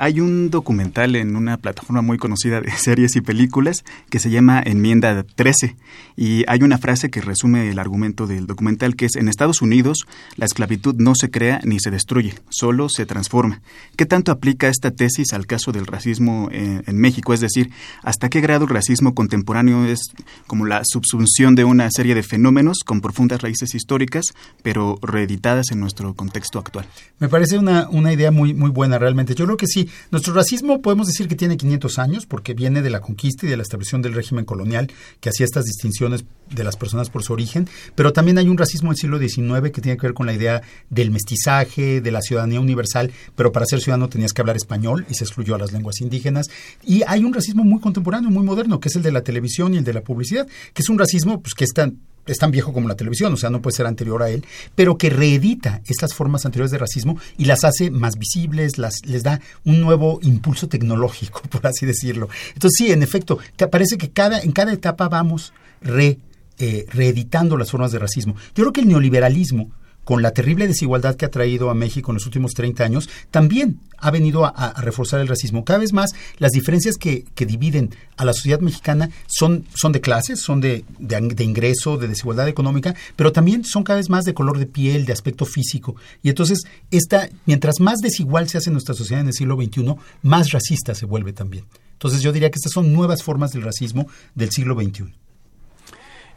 hay 0.00 0.21
un 0.21 0.49
documental 0.49 1.14
en 1.14 1.37
una 1.37 1.59
plataforma 1.59 2.00
muy 2.00 2.16
conocida 2.16 2.62
de 2.62 2.71
series 2.76 3.16
y 3.16 3.21
películas 3.21 3.85
que 4.09 4.19
se 4.19 4.30
llama 4.30 4.62
Enmienda 4.64 5.23
13 5.23 5.76
y 6.16 6.42
hay 6.49 6.62
una 6.62 6.78
frase 6.78 7.11
que 7.11 7.21
resume 7.21 7.69
el 7.69 7.78
argumento 7.78 8.26
del 8.26 8.47
documental 8.47 8.97
que 8.97 9.04
es 9.04 9.16
en 9.16 9.28
Estados 9.28 9.61
Unidos 9.61 10.07
la 10.37 10.47
esclavitud 10.47 10.95
no 10.97 11.14
se 11.14 11.30
crea 11.30 11.61
ni 11.64 11.78
se 11.80 11.90
destruye, 11.90 12.33
solo 12.49 12.88
se 12.88 13.04
transforma. 13.04 13.61
¿Qué 13.97 14.07
tanto 14.07 14.33
aplica 14.33 14.69
esta 14.69 14.90
tesis 14.90 15.35
al 15.35 15.47
caso 15.47 15.71
del 15.71 15.87
racismo 15.87 16.49
en, 16.50 16.97
México? 16.97 17.35
Es 17.35 17.40
decir, 17.40 17.71
¿hasta 18.02 18.30
qué 18.30 18.40
grado 18.40 18.64
el 18.64 18.71
racismo 18.71 19.14
contemporáneo 19.14 19.85
es 19.85 20.00
como 20.47 20.64
la 20.64 20.80
subsunción 20.85 21.54
de 21.57 21.64
una 21.64 21.90
serie 21.90 22.14
de 22.14 22.23
fenómenos 22.23 22.78
con 22.87 23.02
profundas 23.02 23.42
raíces 23.42 23.75
históricas 23.75 24.25
pero 24.62 24.99
reeditadas 25.02 25.71
en 25.73 25.80
nuestro 25.80 26.14
contexto 26.14 26.59
actual? 26.59 26.87
Me 27.19 27.28
parece 27.28 27.59
una, 27.59 27.87
una 27.90 28.14
idea 28.14 28.30
muy, 28.30 28.54
muy 28.54 28.71
buena 28.71 28.99
realmente. 28.99 29.35
Yo 29.35 29.45
creo 29.45 29.59
que 29.59 29.66
sí, 29.66 29.90
nuestro 30.11 30.35
racismo 30.35 30.81
podemos 30.81 31.07
decir 31.07 31.29
que 31.29 31.37
tiene 31.37 31.57
500 31.57 31.99
años 31.99 32.27
porque 32.27 32.55
viene 32.55 32.83
de 32.83 32.91
la 32.91 33.01
conquista 33.01 33.47
y 33.47 33.49
de 33.49 33.57
la 33.57 33.63
establección 33.63 34.03
del 34.03 34.15
régimen 34.15 34.45
colonial 34.45 34.91
que 35.21 35.29
hacía 35.29 35.45
estas 35.45 35.65
distinciones 35.65 36.25
de 36.51 36.65
las 36.65 36.77
personas 36.77 37.11
por 37.11 37.23
su 37.23 37.33
origen, 37.33 37.69
pero 37.95 38.13
también 38.13 38.39
hay 38.39 38.49
un 38.49 38.59
racismo 38.59 38.91
del 38.91 38.99
siglo 38.99 39.19
XIX 39.19 39.71
que 39.73 39.81
tiene 39.81 39.97
que 39.97 40.07
ver 40.07 40.15
con 40.15 40.27
la 40.27 40.33
idea 40.33 40.63
del 40.89 41.11
mestizaje, 41.11 42.01
de 42.01 42.11
la 42.11 42.21
ciudadanía 42.21 42.61
universal, 42.61 43.13
pero 43.37 43.53
para 43.53 43.67
ser 43.67 43.81
ciudadano 43.81 44.09
tenías 44.09 44.33
que 44.33 44.43
hablar 44.43 44.57
español 44.57 45.07
y 45.09 45.15
se 45.15 45.25
excluyó 45.25 45.55
a 45.55 45.59
las 45.59 45.73
lenguas 45.73 46.01
indígenas. 46.01 46.51
Y 46.83 47.03
hay 47.07 47.25
un 47.25 47.33
racismo 47.33 47.65
muy 47.65 47.81
contemporáneo, 47.81 48.31
muy 48.31 48.45
moderno, 48.45 48.81
que 48.81 48.89
es 48.89 48.97
el 48.97 49.03
de 49.03 49.13
la 49.13 49.23
televisión 49.23 49.75
y 49.75 49.79
el 49.79 49.85
de 49.85 49.93
la 49.93 50.03
publicidad, 50.03 50.47
que 50.75 50.83
es 50.83 50.89
un 50.89 50.99
racismo 50.99 51.41
pues, 51.41 51.55
que 51.55 51.65
es 51.65 51.73
tan 51.73 51.99
es 52.27 52.39
tan 52.39 52.50
viejo 52.50 52.73
como 52.73 52.89
la 52.89 52.97
televisión, 52.97 53.33
o 53.33 53.37
sea, 53.37 53.50
no 53.50 53.61
puede 53.62 53.77
ser 53.77 53.87
anterior 53.87 54.23
a 54.23 54.31
él, 54.31 54.45
pero 54.75 54.97
que 54.97 55.11
reedita 55.11 55.81
estas 55.87 56.15
formas 56.15 56.45
anteriores 56.47 56.71
de 56.71 56.79
racismo 56.79 57.19
y 57.37 57.47
las 57.47 57.65
hace 57.65 57.91
más 57.91 58.19
visibles, 58.19 58.79
las, 58.79 59.05
les 59.05 59.23
da 59.23 59.41
un 59.65 59.81
nuevo 59.81 60.21
impulso 60.23 60.69
tecnológico, 60.69 61.43
por 61.50 61.67
así 61.67 61.87
decirlo. 61.87 62.29
Entonces, 62.55 62.77
sí, 62.77 62.93
en 62.93 63.03
efecto, 63.03 63.39
parece 63.71 63.99
que 63.99 64.11
cada, 64.11 64.41
en 64.41 64.53
cada 64.53 64.73
etapa 64.73 65.09
vamos 65.09 65.53
re, 65.81 66.19
eh, 66.59 66.87
reeditando 66.93 67.57
las 67.57 67.71
formas 67.71 67.93
de 67.93 67.99
racismo. 67.99 68.35
Yo 68.55 68.65
creo 68.65 68.73
que 68.73 68.81
el 68.83 68.89
neoliberalismo 68.89 69.71
con 70.11 70.23
la 70.23 70.33
terrible 70.33 70.67
desigualdad 70.67 71.14
que 71.14 71.25
ha 71.25 71.31
traído 71.31 71.71
a 71.71 71.75
México 71.75 72.11
en 72.11 72.17
los 72.17 72.26
últimos 72.26 72.55
30 72.55 72.83
años, 72.83 73.09
también 73.31 73.79
ha 73.97 74.11
venido 74.11 74.45
a, 74.45 74.75
reforzar 74.81 75.21
el 75.21 75.29
racismo. 75.29 75.64
Cada 75.64 75.79
vez 75.79 75.93
más 75.93 76.11
las 76.38 76.50
diferencias 76.50 76.97
que, 76.97 77.26
dividen 77.37 77.95
a 78.17 78.25
la 78.25 78.33
sociedad 78.33 78.59
mexicana 78.59 79.11
son, 79.29 79.67
son 79.73 79.93
de 79.93 80.00
clases, 80.00 80.40
son 80.40 80.61
de, 80.61 80.85
de, 80.99 81.21
de, 81.21 81.45
ingreso, 81.45 81.97
de 81.97 82.09
desigualdad 82.09 82.49
económica, 82.49 82.93
pero 83.14 83.31
también 83.31 83.64
son 83.64 83.85
cada 83.85 83.99
vez 83.99 84.11
más 84.11 84.25
de 84.25 84.35
color 84.35 84.59
de 84.59 84.67
piel, 84.67 85.07
de 85.07 85.12
aspecto 85.12 85.45
físico. 85.45 85.95
Y 86.25 86.31
entonces, 86.31 86.64
esta, 86.90 87.29
mientras 87.47 87.79
más 87.79 88.00
desigual 88.00 88.49
se 88.49 88.59
hace 88.59 88.73
nuestra 88.73 88.97
sociedad 88.97 89.21
en 89.21 89.29
el 89.29 89.35
siglo 89.35 89.55
XXI, 89.55 89.95
más 90.23 90.50
racista 90.50 90.93
se 90.97 91.07
vuelve 91.07 91.33
también. 91.33 91.67
Entonces 91.93 92.21
yo 92.21 92.33
diría 92.33 92.50
que 92.50 92.57
estas 92.57 92.73
son 92.73 92.93
nuevas 92.93 93.23
formas 93.23 93.52
del 93.52 93.62
racismo 93.62 94.09
del 94.35 94.50
siglo 94.50 94.75
XXI. 94.75 95.05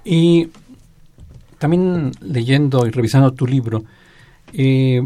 Y 0.06 0.50
también 1.64 2.12
leyendo 2.20 2.86
y 2.86 2.90
revisando 2.90 3.32
tu 3.32 3.48
libro, 3.48 3.86
eh, 4.52 5.02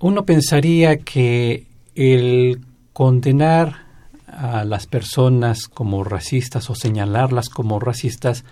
uno 0.00 0.26
pensaría 0.26 0.98
que 0.98 1.66
el 1.94 2.60
condenar 2.92 3.86
a 4.26 4.64
las 4.64 4.86
personas 4.86 5.66
como 5.68 6.04
racistas 6.04 6.68
o 6.68 6.74
señalarlas 6.74 7.48
como 7.48 7.80
racistas 7.80 8.44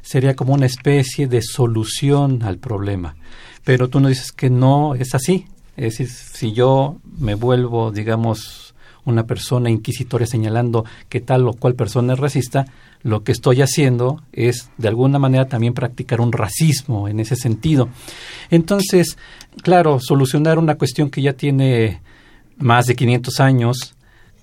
sería 0.00 0.36
como 0.36 0.54
una 0.54 0.66
especie 0.66 1.26
de 1.26 1.42
solución 1.42 2.44
al 2.44 2.58
problema. 2.58 3.16
Pero 3.64 3.88
tú 3.88 3.98
nos 3.98 4.10
dices 4.10 4.30
que 4.30 4.48
no 4.48 4.94
es 4.94 5.16
así. 5.16 5.46
Es 5.76 5.98
decir, 5.98 6.08
si 6.08 6.52
yo 6.52 6.98
me 7.18 7.34
vuelvo, 7.34 7.90
digamos, 7.90 8.69
una 9.04 9.24
persona 9.24 9.70
inquisitoria 9.70 10.26
señalando 10.26 10.84
que 11.08 11.20
tal 11.20 11.46
o 11.48 11.52
cual 11.52 11.74
persona 11.74 12.14
es 12.14 12.18
racista, 12.18 12.66
lo 13.02 13.22
que 13.22 13.32
estoy 13.32 13.62
haciendo 13.62 14.22
es 14.32 14.70
de 14.76 14.88
alguna 14.88 15.18
manera 15.18 15.46
también 15.46 15.74
practicar 15.74 16.20
un 16.20 16.32
racismo 16.32 17.08
en 17.08 17.20
ese 17.20 17.36
sentido. 17.36 17.88
Entonces, 18.50 19.16
claro, 19.62 19.98
solucionar 20.00 20.58
una 20.58 20.76
cuestión 20.76 21.10
que 21.10 21.22
ya 21.22 21.32
tiene 21.32 22.00
más 22.58 22.86
de 22.86 22.96
500 22.96 23.40
años, 23.40 23.94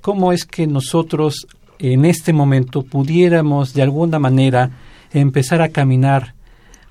¿cómo 0.02 0.32
es 0.32 0.46
que 0.46 0.66
nosotros 0.68 1.48
en 1.80 2.06
este 2.06 2.34
momento 2.34 2.82
pudiéramos 2.84 3.74
de 3.74 3.84
alguna 3.84 4.20
manera 4.20 4.72
empezar 5.14 5.62
a 5.62 5.70
caminar 5.70 6.34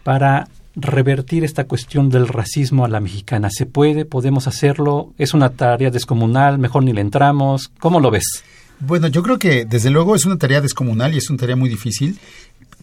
para 0.05 0.49
revertir 0.77 1.43
esta 1.43 1.65
cuestión 1.65 2.11
del 2.11 2.29
racismo 2.29 2.85
a 2.85 2.89
la 2.89 3.01
mexicana? 3.01 3.49
¿Se 3.51 3.67
puede? 3.67 4.05
¿Podemos 4.05 4.47
hacerlo? 4.47 5.15
¿Es 5.19 5.35
una 5.35 5.51
tarea 5.51 5.91
descomunal? 5.91 6.59
¿Mejor 6.59 6.85
ni 6.85 6.93
le 6.93 7.01
entramos? 7.01 7.71
¿Cómo 7.81 7.99
lo 7.99 8.11
ves? 8.11 8.45
Bueno, 8.79 9.09
yo 9.09 9.23
creo 9.23 9.39
que 9.39 9.65
desde 9.65 9.91
luego 9.91 10.15
es 10.15 10.27
una 10.27 10.37
tarea 10.37 10.61
descomunal 10.61 11.15
y 11.15 11.19
es 11.19 11.31
una 11.31 11.39
tarea 11.39 11.57
muy 11.57 11.71
difícil, 11.71 12.19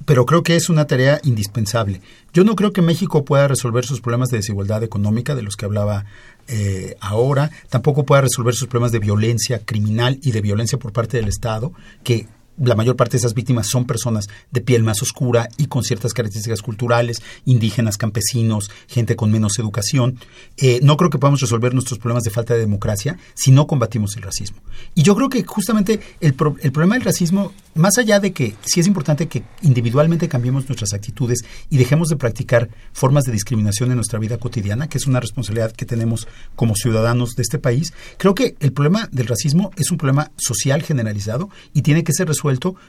pero 0.05 0.25
creo 0.25 0.41
que 0.41 0.55
es 0.55 0.69
una 0.69 0.85
tarea 0.85 1.19
indispensable. 1.23 2.01
Yo 2.33 2.43
no 2.43 2.55
creo 2.55 2.73
que 2.73 2.81
México 2.81 3.23
pueda 3.23 3.47
resolver 3.47 3.85
sus 3.85 4.01
problemas 4.01 4.29
de 4.29 4.37
desigualdad 4.37 4.83
económica 4.83 5.35
de 5.35 5.43
los 5.43 5.55
que 5.55 5.65
hablaba 5.65 6.05
eh, 6.47 6.97
ahora, 6.99 7.51
tampoco 7.69 8.05
pueda 8.05 8.21
resolver 8.21 8.53
sus 8.55 8.67
problemas 8.67 8.91
de 8.91 8.99
violencia 8.99 9.61
criminal 9.63 10.19
y 10.21 10.31
de 10.31 10.41
violencia 10.41 10.79
por 10.79 10.91
parte 10.91 11.17
del 11.17 11.29
Estado, 11.29 11.71
que 12.03 12.27
la 12.57 12.75
mayor 12.75 12.95
parte 12.95 13.13
de 13.13 13.19
esas 13.19 13.33
víctimas 13.33 13.67
son 13.67 13.85
personas 13.85 14.27
de 14.51 14.61
piel 14.61 14.83
más 14.83 15.01
oscura 15.01 15.49
y 15.57 15.67
con 15.67 15.83
ciertas 15.83 16.13
características 16.13 16.61
culturales, 16.61 17.21
indígenas, 17.45 17.97
campesinos, 17.97 18.69
gente 18.87 19.15
con 19.15 19.31
menos 19.31 19.57
educación. 19.59 20.19
Eh, 20.57 20.79
no 20.83 20.97
creo 20.97 21.09
que 21.09 21.17
podamos 21.17 21.41
resolver 21.41 21.73
nuestros 21.73 21.99
problemas 21.99 22.23
de 22.23 22.29
falta 22.29 22.53
de 22.53 22.59
democracia 22.59 23.17
si 23.33 23.51
no 23.51 23.67
combatimos 23.67 24.15
el 24.15 24.23
racismo. 24.23 24.59
Y 24.93 25.03
yo 25.03 25.15
creo 25.15 25.29
que 25.29 25.43
justamente 25.43 25.99
el, 26.21 26.35
el 26.61 26.71
problema 26.71 26.95
del 26.95 27.03
racismo, 27.03 27.51
más 27.75 27.97
allá 27.97 28.19
de 28.19 28.33
que 28.33 28.55
sí 28.63 28.79
es 28.79 28.87
importante 28.87 29.27
que 29.27 29.43
individualmente 29.61 30.29
cambiemos 30.29 30.67
nuestras 30.67 30.93
actitudes 30.93 31.43
y 31.69 31.77
dejemos 31.77 32.09
de 32.09 32.17
practicar 32.17 32.69
formas 32.91 33.23
de 33.23 33.31
discriminación 33.31 33.89
en 33.89 33.95
nuestra 33.95 34.19
vida 34.19 34.37
cotidiana, 34.37 34.87
que 34.87 34.97
es 34.97 35.07
una 35.07 35.19
responsabilidad 35.19 35.71
que 35.71 35.85
tenemos 35.85 36.27
como 36.55 36.75
ciudadanos 36.75 37.31
de 37.35 37.41
este 37.41 37.57
país, 37.57 37.93
creo 38.17 38.35
que 38.35 38.55
el 38.59 38.73
problema 38.73 39.09
del 39.11 39.27
racismo 39.27 39.71
es 39.75 39.91
un 39.91 39.97
problema 39.97 40.31
social 40.37 40.83
generalizado 40.83 41.49
y 41.73 41.81
tiene 41.81 42.03
que 42.03 42.13
ser 42.13 42.27
resuelto 42.27 42.42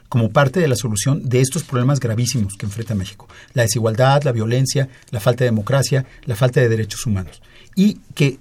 como 0.08 0.30
parte 0.30 0.60
de 0.60 0.68
la 0.68 0.76
solución 0.76 1.28
de 1.28 1.40
estos 1.40 1.64
problemas 1.64 2.00
gravísimos 2.00 2.54
que 2.58 2.66
enfrenta 2.66 2.94
México. 2.94 3.28
La 3.52 3.62
desigualdad, 3.62 4.22
la 4.22 4.32
violencia, 4.32 4.88
la 5.10 5.20
falta 5.20 5.44
de 5.44 5.50
democracia, 5.50 6.04
la 6.24 6.36
falta 6.36 6.60
de 6.60 6.68
derechos 6.68 7.06
humanos. 7.06 7.40
Y 7.76 7.98
que 8.14 8.38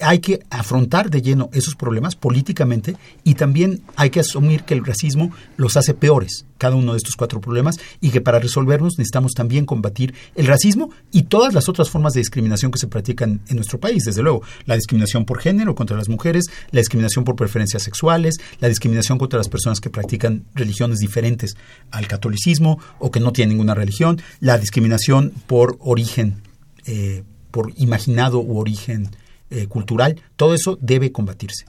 hay 0.00 0.18
que 0.18 0.40
afrontar 0.50 1.10
de 1.10 1.22
lleno 1.22 1.50
esos 1.52 1.74
problemas 1.74 2.16
políticamente 2.16 2.96
y 3.22 3.34
también 3.34 3.82
hay 3.96 4.10
que 4.10 4.20
asumir 4.20 4.64
que 4.64 4.74
el 4.74 4.84
racismo 4.84 5.32
los 5.56 5.76
hace 5.76 5.94
peores, 5.94 6.46
cada 6.58 6.76
uno 6.76 6.92
de 6.92 6.98
estos 6.98 7.16
cuatro 7.16 7.40
problemas, 7.40 7.76
y 8.00 8.10
que 8.10 8.20
para 8.20 8.38
resolverlos 8.38 8.94
necesitamos 8.98 9.32
también 9.32 9.66
combatir 9.66 10.14
el 10.34 10.46
racismo 10.46 10.90
y 11.10 11.24
todas 11.24 11.54
las 11.54 11.68
otras 11.68 11.90
formas 11.90 12.12
de 12.12 12.20
discriminación 12.20 12.70
que 12.70 12.78
se 12.78 12.86
practican 12.86 13.40
en 13.48 13.56
nuestro 13.56 13.78
país, 13.78 14.04
desde 14.04 14.22
luego, 14.22 14.42
la 14.66 14.76
discriminación 14.76 15.24
por 15.24 15.40
género 15.40 15.74
contra 15.74 15.96
las 15.96 16.08
mujeres, 16.08 16.46
la 16.70 16.80
discriminación 16.80 17.24
por 17.24 17.36
preferencias 17.36 17.82
sexuales, 17.82 18.36
la 18.60 18.68
discriminación 18.68 19.18
contra 19.18 19.38
las 19.38 19.48
personas 19.48 19.80
que 19.80 19.90
practican 19.90 20.44
religiones 20.54 20.98
diferentes 20.98 21.56
al 21.90 22.06
catolicismo 22.06 22.78
o 22.98 23.10
que 23.10 23.20
no 23.20 23.32
tienen 23.32 23.56
ninguna 23.56 23.74
religión, 23.74 24.20
la 24.40 24.58
discriminación 24.58 25.32
por 25.46 25.76
origen, 25.80 26.42
eh, 26.86 27.22
por 27.50 27.72
imaginado 27.76 28.40
u 28.40 28.58
origen 28.58 29.10
eh, 29.50 29.66
cultural, 29.66 30.20
todo 30.36 30.54
eso 30.54 30.78
debe 30.80 31.12
combatirse. 31.12 31.66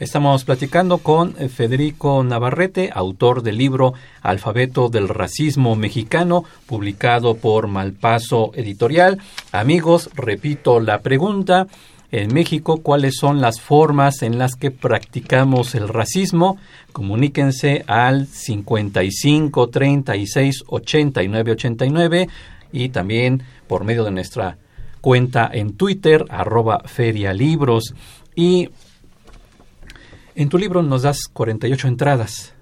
Estamos 0.00 0.44
platicando 0.44 0.96
con 0.96 1.34
eh, 1.38 1.50
Federico 1.50 2.24
Navarrete, 2.24 2.90
autor 2.90 3.42
del 3.42 3.58
libro 3.58 3.92
Alfabeto 4.22 4.88
del 4.88 5.10
Racismo 5.10 5.76
Mexicano, 5.76 6.44
publicado 6.64 7.34
por 7.34 7.66
Malpaso 7.66 8.50
Editorial. 8.54 9.18
Amigos, 9.52 10.08
repito 10.14 10.80
la 10.80 11.00
pregunta. 11.00 11.66
En 12.12 12.32
México, 12.32 12.78
¿cuáles 12.78 13.16
son 13.16 13.42
las 13.42 13.60
formas 13.60 14.22
en 14.22 14.38
las 14.38 14.56
que 14.56 14.70
practicamos 14.70 15.74
el 15.74 15.86
racismo? 15.86 16.56
Comuníquense 16.92 17.84
al 17.86 18.26
55 18.26 19.68
36 19.68 20.64
89 20.66 21.52
89 21.52 22.28
y 22.72 22.88
también 22.88 23.42
por 23.68 23.84
medio 23.84 24.02
de 24.04 24.12
nuestra 24.12 24.56
cuenta 25.00 25.50
en 25.52 25.74
Twitter, 25.74 26.24
arroba 26.28 26.80
ferialibros. 26.84 27.94
Y 28.34 28.70
en 30.34 30.48
tu 30.48 30.58
libro 30.58 30.82
nos 30.82 31.02
das 31.02 31.28
48 31.32 31.88
entradas 31.88 32.54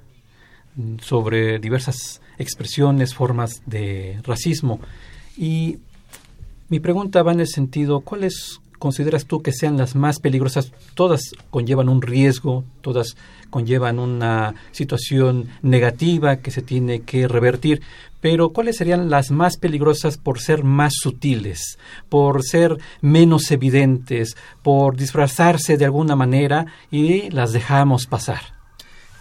sobre 1.00 1.59
diversas 1.59 2.21
expresiones, 2.38 3.14
formas 3.14 3.62
de 3.66 4.21
racismo. 4.23 4.80
Y 5.37 5.78
mi 6.68 6.80
pregunta 6.80 7.23
va 7.23 7.33
en 7.33 7.40
el 7.40 7.49
sentido, 7.49 8.00
¿cuáles 8.00 8.61
consideras 8.79 9.27
tú 9.27 9.43
que 9.43 9.53
sean 9.53 9.77
las 9.77 9.95
más 9.95 10.21
peligrosas? 10.21 10.73
Todas 10.95 11.33
conllevan 11.51 11.89
un 11.89 12.03
riesgo, 12.03 12.65
todas 12.81 13.17
conllevan 13.51 13.99
una 13.99 14.55
situación 14.73 15.49
negativa 15.63 16.37
que 16.37 16.51
se 16.51 16.63
tiene 16.63 17.01
que 17.01 17.29
revertir, 17.29 17.83
pero 18.21 18.51
¿cuáles 18.51 18.77
serían 18.77 19.11
las 19.11 19.31
más 19.31 19.57
peligrosas 19.57 20.19
por 20.19 20.41
ser 20.41 20.65
más 20.65 20.95
sutiles, 21.01 21.79
por 22.09 22.43
ser 22.43 22.79
menos 23.01 23.51
evidentes, 23.51 24.37
por 24.63 24.97
disfrazarse 24.97 25.77
de 25.77 25.85
alguna 25.85 26.17
manera 26.17 26.67
y 26.91 27.31
las 27.31 27.53
dejamos 27.53 28.07
pasar? 28.07 28.59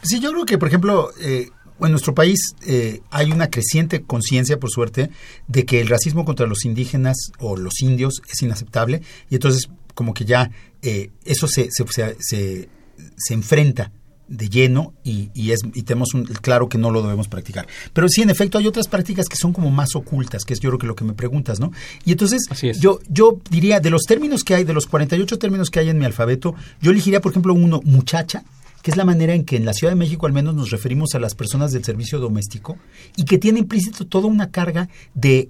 Sí, 0.01 0.19
yo 0.19 0.31
creo 0.31 0.45
que, 0.45 0.57
por 0.57 0.67
ejemplo, 0.67 1.09
eh, 1.21 1.49
en 1.81 1.91
nuestro 1.91 2.15
país 2.15 2.39
eh, 2.65 3.01
hay 3.11 3.31
una 3.31 3.49
creciente 3.49 4.01
conciencia, 4.01 4.59
por 4.59 4.69
suerte, 4.69 5.09
de 5.47 5.65
que 5.65 5.79
el 5.79 5.87
racismo 5.87 6.25
contra 6.25 6.47
los 6.47 6.65
indígenas 6.65 7.17
o 7.39 7.57
los 7.57 7.81
indios 7.81 8.21
es 8.31 8.41
inaceptable 8.41 9.01
y 9.29 9.35
entonces 9.35 9.69
como 9.93 10.13
que 10.13 10.25
ya 10.25 10.51
eh, 10.81 11.09
eso 11.25 11.47
se, 11.47 11.69
se, 11.71 11.85
se, 12.19 12.69
se 13.17 13.33
enfrenta 13.33 13.91
de 14.27 14.49
lleno 14.49 14.93
y, 15.03 15.29
y, 15.33 15.51
es, 15.51 15.61
y 15.73 15.83
tenemos 15.83 16.13
un, 16.13 16.25
claro 16.25 16.67
que 16.69 16.77
no 16.77 16.91
lo 16.91 17.01
debemos 17.01 17.27
practicar. 17.27 17.67
Pero 17.93 18.09
sí, 18.09 18.21
en 18.21 18.29
efecto, 18.29 18.57
hay 18.57 18.67
otras 18.67 18.87
prácticas 18.87 19.27
que 19.27 19.37
son 19.37 19.53
como 19.53 19.71
más 19.71 19.95
ocultas, 19.95 20.43
que 20.43 20.53
es 20.53 20.59
yo 20.59 20.69
creo 20.69 20.79
que 20.79 20.87
lo 20.87 20.95
que 20.95 21.05
me 21.05 21.13
preguntas, 21.13 21.59
¿no? 21.59 21.71
Y 22.05 22.11
entonces, 22.11 22.41
yo, 22.79 22.99
yo 23.09 23.39
diría, 23.49 23.79
de 23.79 23.89
los 23.89 24.03
términos 24.03 24.43
que 24.43 24.55
hay, 24.55 24.63
de 24.63 24.73
los 24.73 24.85
48 24.85 25.39
términos 25.39 25.69
que 25.69 25.79
hay 25.79 25.89
en 25.89 25.97
mi 25.97 26.05
alfabeto, 26.05 26.55
yo 26.81 26.91
elegiría, 26.91 27.21
por 27.21 27.31
ejemplo, 27.31 27.53
uno, 27.53 27.79
muchacha, 27.83 28.43
que 28.87 28.91
es 28.91 28.95
la 28.95 29.03
manera 29.03 29.33
en 29.33 29.43
que 29.43 29.57
en 29.57 29.65
la 29.65 29.73
Ciudad 29.73 29.91
de 29.91 29.97
México 29.97 30.27
al 30.27 30.31
menos 30.31 30.55
nos 30.55 30.69
referimos 30.69 31.13
a 31.13 31.19
las 31.19 31.35
personas 31.35 31.73
del 31.73 31.83
servicio 31.83 32.19
doméstico 32.19 32.77
y 33.17 33.25
que 33.25 33.37
tiene 33.37 33.59
implícito 33.59 34.07
toda 34.07 34.27
una 34.27 34.49
carga 34.49 34.87
de 35.13 35.49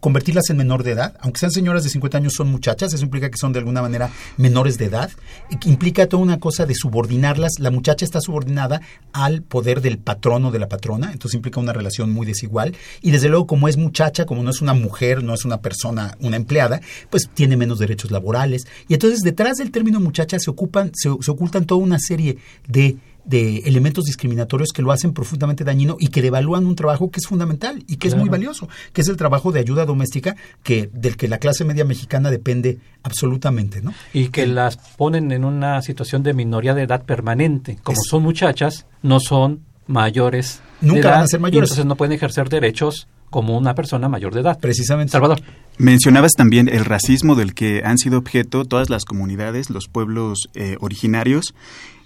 convertirlas 0.00 0.50
en 0.50 0.58
menor 0.58 0.82
de 0.82 0.92
edad, 0.92 1.16
aunque 1.20 1.40
sean 1.40 1.50
señoras 1.50 1.84
de 1.84 1.90
50 1.90 2.18
años 2.18 2.34
son 2.34 2.50
muchachas, 2.50 2.92
eso 2.92 3.04
implica 3.04 3.30
que 3.30 3.38
son 3.38 3.52
de 3.52 3.60
alguna 3.60 3.80
manera 3.80 4.10
menores 4.36 4.76
de 4.76 4.86
edad, 4.86 5.10
implica 5.64 6.06
toda 6.06 6.22
una 6.22 6.38
cosa 6.38 6.66
de 6.66 6.74
subordinarlas, 6.74 7.52
la 7.58 7.70
muchacha 7.70 8.04
está 8.04 8.20
subordinada 8.20 8.82
al 9.12 9.42
poder 9.42 9.80
del 9.80 9.98
patrono 9.98 10.50
de 10.50 10.58
la 10.58 10.68
patrona, 10.68 11.12
entonces 11.12 11.36
implica 11.36 11.60
una 11.60 11.72
relación 11.72 12.10
muy 12.10 12.26
desigual 12.26 12.76
y 13.00 13.10
desde 13.10 13.28
luego 13.28 13.46
como 13.46 13.68
es 13.68 13.76
muchacha, 13.76 14.26
como 14.26 14.42
no 14.42 14.50
es 14.50 14.60
una 14.60 14.74
mujer, 14.74 15.22
no 15.24 15.32
es 15.32 15.46
una 15.46 15.62
persona, 15.62 16.16
una 16.20 16.36
empleada, 16.36 16.80
pues 17.08 17.30
tiene 17.32 17.56
menos 17.56 17.78
derechos 17.78 18.10
laborales 18.10 18.66
y 18.88 18.94
entonces 18.94 19.20
detrás 19.20 19.56
del 19.56 19.70
término 19.70 20.00
muchacha 20.00 20.38
se 20.38 20.50
ocupan, 20.50 20.90
se, 20.94 21.08
se 21.20 21.30
ocultan 21.30 21.64
toda 21.64 21.80
una 21.80 21.98
serie 21.98 22.36
de 22.68 22.73
de 23.24 23.58
elementos 23.64 24.04
discriminatorios 24.04 24.70
que 24.72 24.82
lo 24.82 24.92
hacen 24.92 25.14
profundamente 25.14 25.64
dañino 25.64 25.96
y 25.98 26.08
que 26.08 26.20
devalúan 26.20 26.66
un 26.66 26.76
trabajo 26.76 27.10
que 27.10 27.20
es 27.20 27.26
fundamental 27.26 27.82
y 27.88 27.96
que 27.96 28.08
es 28.08 28.14
muy 28.14 28.28
valioso, 28.28 28.68
que 28.92 29.00
es 29.00 29.08
el 29.08 29.16
trabajo 29.16 29.50
de 29.50 29.60
ayuda 29.60 29.86
doméstica 29.86 30.36
que 30.62 30.90
del 30.92 31.16
que 31.16 31.26
la 31.28 31.38
clase 31.38 31.64
media 31.64 31.84
mexicana 31.84 32.30
depende 32.30 32.78
absolutamente, 33.02 33.80
¿no? 33.80 33.94
Y 34.12 34.28
que 34.28 34.46
las 34.46 34.76
ponen 34.76 35.32
en 35.32 35.44
una 35.44 35.80
situación 35.80 36.22
de 36.22 36.34
minoría 36.34 36.74
de 36.74 36.82
edad 36.82 37.04
permanente, 37.04 37.78
como 37.82 37.98
son 38.02 38.22
muchachas, 38.22 38.86
no 39.02 39.20
son 39.20 39.60
mayores 39.86 40.60
Nunca 40.80 41.10
van 41.10 41.22
a 41.22 41.26
ser 41.26 41.40
mayores. 41.40 41.70
entonces 41.70 41.86
no 41.86 41.96
pueden 41.96 42.12
ejercer 42.12 42.48
derechos 42.48 43.08
como 43.30 43.56
una 43.56 43.74
persona 43.74 44.08
mayor 44.08 44.34
de 44.34 44.40
edad. 44.40 44.58
Precisamente. 44.60 45.12
Salvador. 45.12 45.40
Mencionabas 45.76 46.32
también 46.32 46.68
el 46.68 46.84
racismo 46.84 47.34
del 47.34 47.52
que 47.52 47.82
han 47.84 47.98
sido 47.98 48.18
objeto 48.18 48.64
todas 48.64 48.90
las 48.90 49.04
comunidades, 49.04 49.70
los 49.70 49.88
pueblos 49.88 50.48
eh, 50.54 50.76
originarios, 50.80 51.54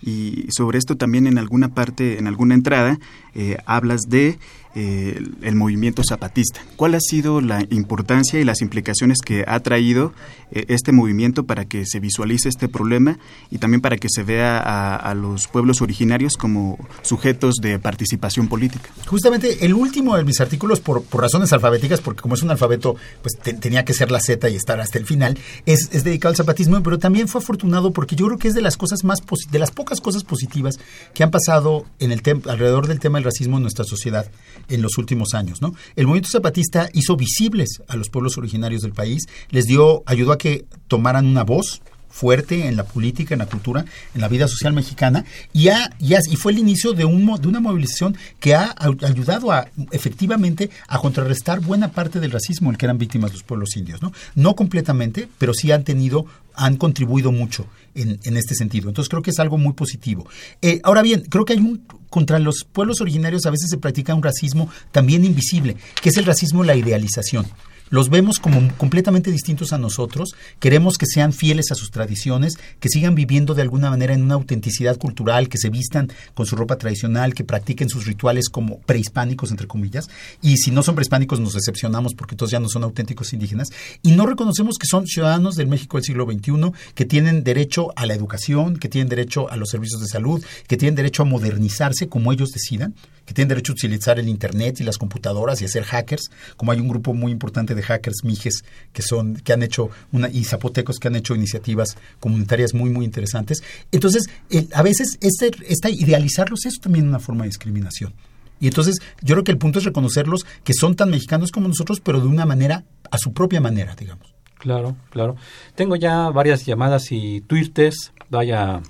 y 0.03 0.47
sobre 0.51 0.79
esto 0.79 0.97
también 0.97 1.27
en 1.27 1.39
alguna 1.39 1.75
parte, 1.75 2.19
en 2.19 2.29
alguna 2.29 2.55
entrada, 2.55 2.99
eh, 3.35 3.57
hablas 3.67 4.03
de 4.09 4.39
eh, 4.75 5.21
el 5.43 5.57
movimiento 5.57 6.03
zapatista. 6.09 6.61
¿Cuál 6.77 6.95
ha 6.95 7.01
sido 7.01 7.41
la 7.41 7.65
importancia 7.71 8.39
y 8.39 8.45
las 8.45 8.61
implicaciones 8.61 9.19
que 9.25 9.43
ha 9.47 9.59
traído 9.61 10.13
eh, 10.53 10.67
este 10.69 10.93
movimiento 10.93 11.47
para 11.47 11.65
que 11.65 11.85
se 11.85 11.99
visualice 11.99 12.49
este 12.49 12.69
problema 12.69 13.19
y 13.51 13.59
también 13.59 13.81
para 13.81 13.97
que 13.97 14.09
se 14.09 14.23
vea 14.23 14.59
a, 14.59 15.15
los 15.15 15.49
pueblos 15.49 15.83
originarios 15.83 16.35
como 16.35 16.79
sujetos 17.03 17.57
de 17.57 17.81
participación 17.81 18.47
política? 18.47 18.91
Justamente 19.07 19.65
el 19.65 19.75
último 19.75 20.17
de 20.17 20.23
mis 20.23 20.41
artículos, 20.41 20.81
por, 20.81 21.03
razones 21.13 21.53
alfabéticas, 21.53 22.01
porque 22.01 22.21
como 22.21 22.35
es 22.35 22.43
un 22.43 22.51
alfabeto, 22.51 22.95
pues 23.23 23.35
tenía 23.59 23.85
que 23.85 23.95
ser 23.95 24.11
la 24.11 24.21
Z 24.21 24.49
y 24.49 24.57
estar 24.57 24.81
hasta 24.81 24.99
el 24.99 25.07
final, 25.07 25.39
es, 25.67 25.91
dedicado 26.05 26.31
al 26.31 26.37
zapatismo, 26.37 26.83
pero 26.83 26.99
también 26.99 27.29
fue 27.29 27.41
afortunado 27.41 27.93
porque 27.93 28.17
yo 28.17 28.27
creo 28.27 28.39
que 28.39 28.49
es 28.49 28.55
de 28.55 28.63
las 28.63 28.77
cosas 28.77 29.05
más 29.05 29.23
de 29.51 29.59
las 29.59 29.71
pocas 29.71 30.01
cosas 30.01 30.25
positivas 30.25 30.79
que 31.15 31.23
han 31.23 31.31
pasado 31.31 31.85
en 31.99 32.13
el 32.13 32.23
alrededor 32.49 32.87
del 32.87 33.01
tema 33.01 33.19
del 33.19 33.25
racismo 33.25 33.57
en 33.57 33.63
nuestra 33.63 33.85
sociedad 33.85 34.31
en 34.69 34.83
los 34.83 34.99
últimos 34.99 35.35
años. 35.35 35.63
¿no? 35.63 35.75
El 35.97 36.07
movimiento 36.07 36.31
zapatista 36.31 36.89
hizo 36.93 37.17
visibles 37.17 37.83
a 37.89 37.97
los 37.97 38.09
pueblos 38.09 38.39
originarios 38.39 38.83
del 38.83 38.93
país, 38.93 39.25
les 39.51 39.65
dio, 39.65 40.03
ayudó 40.07 40.33
a 40.33 40.39
que 40.39 40.65
tomaran 40.89 41.27
una 41.27 41.45
voz 41.45 41.83
fuerte 42.09 42.67
en 42.67 42.77
la 42.77 42.85
política, 42.85 43.35
en 43.35 43.41
la 43.41 43.47
cultura, 43.47 43.85
en 44.15 44.21
la 44.21 44.29
vida 44.29 44.49
social 44.49 44.73
mexicana 44.73 45.25
y, 45.53 45.69
ha, 45.69 45.91
y, 45.99 46.37
fue 46.37 46.53
el 46.53 46.59
inicio 46.59 46.93
de, 46.93 47.05
un, 47.05 47.27
de 47.41 47.49
una 47.49 47.61
movilización 47.61 48.17
que 48.41 48.55
ha 48.55 48.75
ayudado 49.03 49.53
a 49.53 49.69
efectivamente 49.93 50.71
a 50.89 50.99
contrarrestar 50.99 51.61
buena 51.61 51.93
parte 51.93 52.21
del 52.21 52.31
racismo 52.31 52.71
el 52.71 52.79
que 52.79 52.87
eran 52.87 52.99
víctimas 52.99 53.33
los 53.33 53.43
pueblos 53.43 53.77
indios. 53.77 54.03
No, 54.03 54.13
no 54.35 54.57
completamente, 54.57 55.29
pero 55.39 55.55
sí 55.55 55.71
han 55.73 55.85
tenido 55.85 56.27
han 56.61 56.77
contribuido 56.77 57.31
mucho 57.31 57.69
en, 57.95 58.19
en, 58.25 58.37
este 58.37 58.57
sentido. 58.57 58.89
Entonces 58.89 59.09
creo 59.09 59.23
que 59.23 59.31
es 59.31 59.39
algo 59.39 59.59
muy 59.59 59.75
positivo. 59.75 60.27
Eh, 60.61 60.81
ahora 60.83 61.03
bien, 61.03 61.21
creo 61.29 61.45
que 61.45 61.53
hay 61.53 61.61
un 61.61 61.85
contra 62.11 62.41
los 62.41 62.65
pueblos 62.65 63.01
originarios 63.01 63.47
a 63.47 63.51
veces 63.51 63.71
se 63.71 63.79
practica 63.79 64.15
un 64.15 64.23
racismo 64.23 64.69
también 64.91 65.25
invisible, 65.25 65.77
que 66.03 66.09
es 66.09 66.17
el 66.17 66.25
racismo 66.25 66.65
la 66.65 66.75
idealización 66.75 67.47
los 67.91 68.11
vemos 68.11 68.39
como 68.39 68.73
completamente 68.77 69.31
distintos 69.31 69.73
a 69.73 69.79
nosotros, 69.79 70.35
queremos 70.61 70.99
que 70.99 71.07
sean 71.07 71.33
fieles 71.33 71.71
a 71.71 71.75
sus 71.75 71.91
tradiciones, 71.91 72.59
que 72.81 72.89
sigan 72.89 73.15
viviendo 73.15 73.55
de 73.55 73.63
alguna 73.63 73.91
manera 73.91 74.15
en 74.15 74.23
una 74.23 74.35
autenticidad 74.35 74.97
cultural, 74.99 75.49
que 75.49 75.59
se 75.59 75.71
vistan 75.71 76.11
con 76.35 76.47
su 76.47 76.57
ropa 76.57 76.77
tradicional, 76.77 77.35
que 77.35 77.45
practiquen 77.45 77.89
sus 77.89 78.07
rituales 78.07 78.49
como 78.49 78.79
prehispánicos, 78.81 79.51
entre 79.51 79.67
comillas, 79.67 80.09
y 80.43 80.57
si 80.57 80.71
no 80.71 80.83
son 80.83 80.95
prehispánicos 80.95 81.41
nos 81.41 81.55
decepcionamos 81.55 82.15
porque 82.15 82.37
todos 82.37 82.51
ya 82.51 82.61
no 82.61 82.69
son 82.69 82.85
auténticos 82.85 83.33
indígenas, 83.33 83.71
y 84.03 84.13
no 84.13 84.27
reconocemos 84.27 84.77
que 84.79 84.87
son 84.87 85.07
ciudadanos 85.07 85.55
del 85.57 85.69
México 85.69 85.97
del 85.97 86.05
siglo 86.05 86.27
XXI, 86.27 86.73
que 86.95 87.05
tienen 87.05 87.45
derecho 87.45 87.93
a 87.97 88.07
la 88.07 88.15
educación, 88.15 88.77
que 88.77 88.89
tienen 88.89 89.09
derecho 89.09 89.51
a 89.51 89.57
los 89.57 89.71
servicios 89.71 90.01
de 90.01 90.09
salud, 90.09 90.45
que 90.67 90.77
tienen 90.77 90.95
derecho 90.95 91.23
a 91.23 91.27
modernizarse 91.27 92.09
como 92.09 92.33
ellos 92.33 92.51
decidan, 92.51 92.95
que 93.29 93.35
tienen 93.35 93.51
derecho 93.51 93.73
a 93.73 93.75
utilizar 93.75 94.19
el 94.19 94.27
Internet 94.27 94.81
y 94.81 94.85
las 94.85 94.97
computadoras 94.97 95.61
y 95.61 95.67
a 95.67 95.69
ser 95.69 95.85
hackers, 95.85 96.31
como 96.57 96.73
hay 96.73 96.81
un 96.81 96.89
grupo 96.89 97.13
muy 97.13 97.31
importante 97.31 97.75
de 97.75 97.83
hackers 97.83 98.25
mijes 98.25 98.65
que 98.95 99.03
son 99.03 99.35
que 99.35 99.53
han 99.53 99.63
hecho 99.63 99.91
una 100.13 100.31
y 100.31 100.45
zapotecos 100.45 100.99
que 100.99 101.09
han 101.09 101.17
hecho 101.17 101.35
iniciativas 101.35 101.99
comunitarias 102.21 102.73
muy 102.73 102.89
muy 102.89 103.05
interesantes. 103.05 103.63
Entonces, 103.93 104.31
a 104.73 104.83
veces 104.83 105.19
este, 105.21 105.51
esta 105.69 105.91
idealizarlos 105.91 106.65
es 106.65 106.81
también 106.81 107.07
una 107.07 107.19
forma 107.19 107.45
de 107.45 107.51
discriminación. 107.51 108.15
Y 108.61 108.67
entonces 108.67 108.97
yo 109.21 109.35
creo 109.35 109.45
que 109.45 109.53
el 109.53 109.59
punto 109.59 109.79
es 109.79 109.85
reconocerlos 109.85 110.47
que 110.65 110.73
son 110.73 110.97
tan 110.97 111.11
mexicanos 111.11 111.53
como 111.53 111.69
nosotros, 111.69 112.01
pero 112.01 112.21
de 112.21 112.29
una 112.29 112.47
manera, 112.47 112.85
a 113.11 113.19
su 113.19 113.35
propia 113.35 113.61
manera, 113.61 113.95
digamos. 113.95 114.35
Claro, 114.57 114.97
claro. 115.11 115.37
Tengo 115.75 115.97
ya 115.97 116.31
varias 116.31 116.65
llamadas 116.65 117.13
y 117.13 117.43
twitters. 117.43 118.13
Vaya 118.31 118.81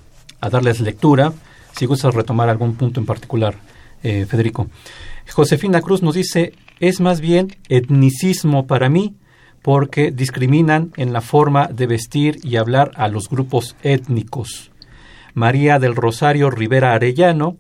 a 0.40 0.48
darles 0.48 0.79
lectura. 0.79 1.33
Si 1.77 1.87
gustas 1.87 2.14
retomar 2.14 2.48
algún 2.48 2.77
punto 2.77 3.01
en 3.01 3.07
particular, 3.07 3.57
eh, 4.02 4.26
Federico. 4.26 4.68
Josefina 5.30 5.80
Cruz 5.80 6.02
nos 6.02 6.14
dice, 6.14 6.52
es 6.80 7.00
más 7.00 7.20
bien 7.20 7.56
etnicismo 7.68 8.66
para 8.66 8.88
mí 8.88 9.16
porque 9.62 10.11
discriminan 10.11 10.92
en 10.96 11.12
la 11.12 11.20
forma 11.20 11.66
de 11.66 11.87
vestir 11.87 12.38
y 12.42 12.56
hablar 12.56 12.92
a 12.94 13.08
los 13.08 13.28
grupos 13.28 13.76
étnicos. 13.82 14.70
María 15.34 15.78
del 15.78 15.94
Rosario 15.94 16.50
Rivera 16.50 16.94
Arellano, 16.94 17.56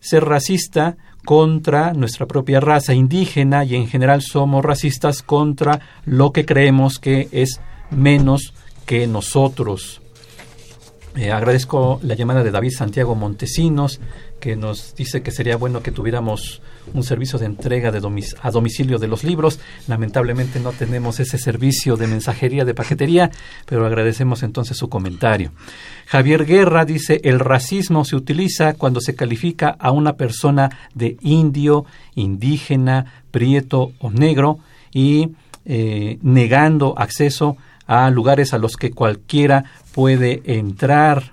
ser 0.00 0.24
racista 0.24 0.96
contra 1.24 1.92
nuestra 1.92 2.26
propia 2.26 2.60
raza 2.60 2.94
indígena 2.94 3.64
y 3.64 3.74
en 3.74 3.86
general 3.86 4.22
somos 4.22 4.64
racistas 4.64 5.22
contra 5.22 5.80
lo 6.04 6.32
que 6.32 6.46
creemos 6.46 6.98
que 6.98 7.28
es 7.32 7.60
menos 7.90 8.54
que 8.86 9.06
nosotros. 9.06 10.00
Eh, 11.16 11.30
agradezco 11.32 11.98
la 12.02 12.14
llamada 12.14 12.42
de 12.42 12.52
David 12.52 12.70
Santiago 12.70 13.14
Montesinos, 13.14 14.00
que 14.40 14.56
nos 14.56 14.94
dice 14.96 15.22
que 15.22 15.30
sería 15.30 15.56
bueno 15.56 15.82
que 15.82 15.92
tuviéramos 15.92 16.62
un 16.94 17.04
servicio 17.04 17.38
de 17.38 17.46
entrega 17.46 17.92
de 17.92 18.00
a 18.42 18.50
domicilio 18.50 18.98
de 18.98 19.06
los 19.06 19.22
libros. 19.22 19.60
Lamentablemente 19.86 20.58
no 20.58 20.72
tenemos 20.72 21.20
ese 21.20 21.38
servicio 21.38 21.96
de 21.96 22.06
mensajería 22.06 22.64
de 22.64 22.74
paquetería, 22.74 23.30
pero 23.66 23.86
agradecemos 23.86 24.42
entonces 24.42 24.76
su 24.76 24.88
comentario. 24.88 25.52
Javier 26.06 26.46
Guerra 26.46 26.84
dice, 26.84 27.20
el 27.22 27.38
racismo 27.38 28.04
se 28.04 28.16
utiliza 28.16 28.74
cuando 28.74 29.00
se 29.00 29.14
califica 29.14 29.76
a 29.78 29.92
una 29.92 30.14
persona 30.14 30.70
de 30.94 31.16
indio, 31.20 31.84
indígena, 32.14 33.22
prieto 33.30 33.92
o 34.00 34.10
negro 34.10 34.58
y 34.92 35.30
eh, 35.64 36.18
negando 36.22 36.94
acceso 36.98 37.56
a 37.86 38.10
lugares 38.10 38.54
a 38.54 38.58
los 38.58 38.76
que 38.76 38.90
cualquiera 38.90 39.64
puede 39.92 40.42
entrar. 40.44 41.32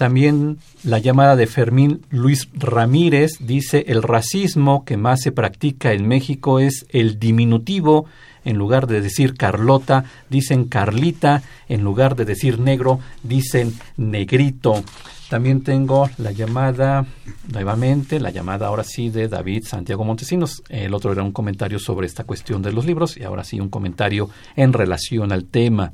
También 0.00 0.56
la 0.82 0.98
llamada 0.98 1.36
de 1.36 1.46
Fermín 1.46 2.06
Luis 2.08 2.48
Ramírez 2.54 3.32
dice 3.38 3.84
el 3.88 4.02
racismo 4.02 4.82
que 4.86 4.96
más 4.96 5.20
se 5.20 5.30
practica 5.30 5.92
en 5.92 6.08
México 6.08 6.58
es 6.58 6.86
el 6.88 7.18
diminutivo. 7.18 8.06
En 8.46 8.56
lugar 8.56 8.86
de 8.86 9.02
decir 9.02 9.34
Carlota, 9.34 10.06
dicen 10.30 10.64
Carlita. 10.64 11.42
En 11.68 11.84
lugar 11.84 12.16
de 12.16 12.24
decir 12.24 12.58
negro, 12.58 12.98
dicen 13.22 13.74
negrito. 13.98 14.82
También 15.28 15.62
tengo 15.62 16.08
la 16.16 16.32
llamada, 16.32 17.04
nuevamente, 17.52 18.20
la 18.20 18.30
llamada 18.30 18.68
ahora 18.68 18.84
sí 18.84 19.10
de 19.10 19.28
David 19.28 19.64
Santiago 19.66 20.02
Montesinos. 20.02 20.62
El 20.70 20.94
otro 20.94 21.12
era 21.12 21.22
un 21.22 21.32
comentario 21.32 21.78
sobre 21.78 22.06
esta 22.06 22.24
cuestión 22.24 22.62
de 22.62 22.72
los 22.72 22.86
libros 22.86 23.18
y 23.18 23.24
ahora 23.24 23.44
sí 23.44 23.60
un 23.60 23.68
comentario 23.68 24.30
en 24.56 24.72
relación 24.72 25.30
al 25.30 25.44
tema. 25.44 25.92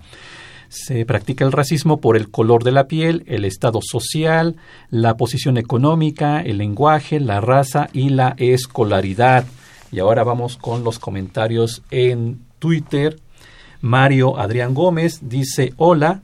Se 0.69 1.05
practica 1.07 1.45
el 1.45 1.53
racismo 1.53 2.01
por 2.01 2.17
el 2.17 2.31
color 2.31 2.65
de 2.65 2.73
la 2.73 2.89
piel, 2.89 3.25
el 3.27 3.45
estado 3.45 3.81
social, 3.83 4.57
la 4.91 5.17
posición 5.17 5.57
económica, 5.57 6.41
el 6.41 6.59
lenguaje, 6.59 7.21
la 7.21 7.41
raza 7.41 7.89
y 7.93 8.09
la 8.11 8.35
escolaridad. 8.39 9.47
Y 9.93 10.01
ahora 10.01 10.25
vamos 10.25 10.57
con 10.57 10.85
los 10.85 10.99
comentarios 10.99 11.83
en 11.91 12.41
Twitter. 12.59 13.21
Mario 13.81 14.39
Adrián 14.39 14.75
Gómez 14.75 15.21
dice, 15.23 15.73
hola, 15.77 16.23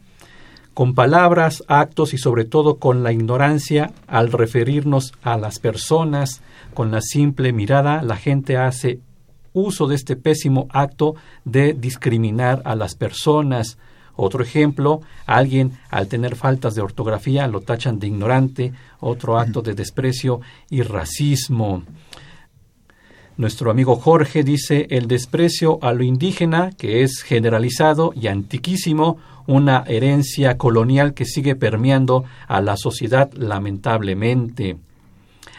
con 0.74 0.94
palabras, 0.94 1.62
actos 1.68 2.14
y 2.14 2.18
sobre 2.18 2.44
todo 2.44 2.76
con 2.76 3.02
la 3.02 3.12
ignorancia 3.12 3.92
al 4.06 4.32
referirnos 4.32 5.12
a 5.22 5.36
las 5.36 5.58
personas, 5.58 6.40
con 6.72 6.90
la 6.90 7.02
simple 7.02 7.52
mirada, 7.52 8.02
la 8.02 8.16
gente 8.16 8.56
hace 8.56 9.00
uso 9.52 9.86
de 9.86 9.96
este 9.96 10.16
pésimo 10.16 10.66
acto 10.70 11.14
de 11.44 11.74
discriminar 11.74 12.62
a 12.64 12.74
las 12.74 12.94
personas. 12.94 13.76
Otro 14.16 14.42
ejemplo, 14.42 15.00
alguien 15.26 15.72
al 15.90 16.08
tener 16.08 16.36
faltas 16.36 16.74
de 16.74 16.82
ortografía 16.82 17.46
lo 17.46 17.60
tachan 17.60 17.98
de 17.98 18.08
ignorante, 18.08 18.72
otro 19.00 19.38
acto 19.38 19.62
de 19.62 19.74
desprecio 19.74 20.40
y 20.68 20.82
racismo. 20.82 21.82
Nuestro 23.38 23.70
amigo 23.70 23.96
Jorge 23.96 24.44
dice 24.44 24.86
el 24.90 25.08
desprecio 25.08 25.78
a 25.82 25.94
lo 25.94 26.04
indígena, 26.04 26.70
que 26.76 27.02
es 27.02 27.22
generalizado 27.22 28.12
y 28.14 28.26
antiquísimo, 28.26 29.18
una 29.46 29.84
herencia 29.86 30.58
colonial 30.58 31.14
que 31.14 31.24
sigue 31.24 31.56
permeando 31.56 32.24
a 32.46 32.60
la 32.60 32.76
sociedad 32.76 33.32
lamentablemente. 33.32 34.76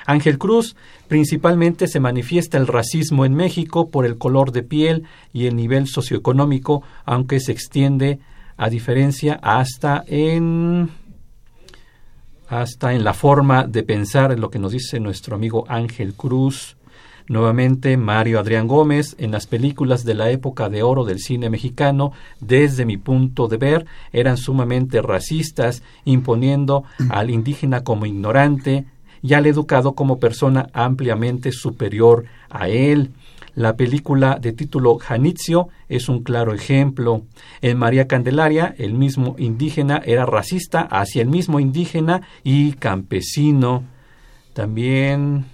Ángel 0.06 0.38
Cruz, 0.38 0.76
principalmente 1.08 1.88
se 1.88 2.00
manifiesta 2.00 2.58
el 2.58 2.68
racismo 2.68 3.26
en 3.26 3.34
México 3.34 3.90
por 3.90 4.06
el 4.06 4.18
color 4.18 4.52
de 4.52 4.64
piel 4.64 5.04
y 5.32 5.48
el 5.48 5.56
nivel 5.56 5.88
socioeconómico, 5.88 6.84
aunque 7.06 7.40
se 7.40 7.52
extiende 7.52 8.20
a 8.58 8.70
diferencia 8.70 9.40
hasta 9.42 10.04
en 10.08 10.90
hasta 12.48 12.94
en 12.94 13.04
la 13.04 13.14
forma 13.14 13.64
de 13.64 13.84
pensar, 13.84 14.32
en 14.32 14.42
lo 14.42 14.50
que 14.50 14.60
nos 14.60 14.74
dice 14.74 15.00
nuestro 15.00 15.36
amigo 15.36 15.66
Ángel 15.68 16.14
Cruz. 16.14 16.78
Nuevamente, 17.28 17.96
Mario 17.96 18.40
Adrián 18.40 18.68
Gómez, 18.68 19.16
en 19.18 19.32
las 19.32 19.48
películas 19.48 20.04
de 20.04 20.14
la 20.14 20.30
época 20.30 20.70
de 20.70 20.84
oro 20.84 21.06
del 21.06 21.20
cine 21.20 21.50
mexicano, 21.50 22.12
desde 22.42 22.86
mi 22.86 22.98
punto 22.98 23.48
de 23.48 23.58
ver, 23.58 23.86
eran 24.12 24.38
sumamente 24.38 25.02
racistas, 25.02 25.84
imponiendo 26.04 26.84
al 27.10 27.30
indígena 27.30 27.84
como 27.84 28.06
ignorante 28.06 28.86
y 29.24 29.34
al 29.34 29.48
educado 29.48 29.96
como 29.96 30.20
persona 30.20 30.70
ampliamente 30.74 31.52
superior 31.52 32.26
a 32.50 32.70
él. 32.70 33.12
La 33.56 33.76
película 33.76 34.38
de 34.40 34.52
título 34.52 34.98
Janitzio 34.98 35.70
es 35.88 36.10
un 36.10 36.24
claro 36.24 36.54
ejemplo. 36.54 37.24
En 37.62 37.78
María 37.78 38.08
Candelaria, 38.08 38.76
el 38.78 38.94
mismo 38.94 39.36
indígena 39.38 40.02
era 40.06 40.26
racista 40.26 40.82
hacia 40.82 41.22
el 41.22 41.30
mismo 41.30 41.60
indígena 41.60 42.22
y 42.44 42.74
campesino. 42.74 43.84
También 44.54 45.46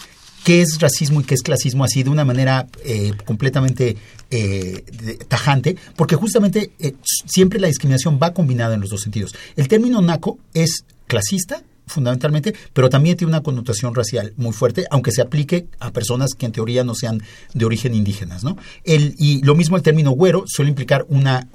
qué 0.44 0.62
es 0.62 0.78
racismo 0.80 1.20
y 1.20 1.24
qué 1.24 1.34
es 1.34 1.42
clasismo 1.42 1.84
así 1.84 2.02
de 2.02 2.10
una 2.10 2.24
manera 2.24 2.66
eh, 2.84 3.12
completamente 3.24 3.96
eh, 4.30 4.84
tajante, 5.28 5.76
porque 5.96 6.16
justamente 6.16 6.70
eh, 6.78 6.94
siempre 7.26 7.60
la 7.60 7.68
discriminación 7.68 8.18
va 8.22 8.32
combinada 8.32 8.74
en 8.74 8.80
los 8.80 8.90
dos 8.90 9.02
sentidos. 9.02 9.34
El 9.56 9.68
término 9.68 10.00
naco 10.00 10.38
es 10.54 10.84
clasista 11.06 11.62
fundamentalmente, 11.90 12.54
pero 12.72 12.88
también 12.88 13.16
tiene 13.16 13.30
una 13.30 13.42
connotación 13.42 13.94
racial 13.94 14.32
muy 14.36 14.52
fuerte, 14.52 14.86
aunque 14.90 15.12
se 15.12 15.22
aplique 15.22 15.66
a 15.78 15.90
personas 15.90 16.34
que 16.34 16.46
en 16.46 16.52
teoría 16.52 16.84
no 16.84 16.94
sean 16.94 17.22
de 17.52 17.64
origen 17.64 17.94
indígenas, 17.94 18.44
¿no? 18.44 18.56
El, 18.84 19.14
y 19.18 19.42
lo 19.42 19.54
mismo 19.54 19.76
el 19.76 19.82
término 19.82 20.12
güero 20.12 20.44
suele 20.46 20.70
implicar 20.70 21.06
una, 21.08 21.48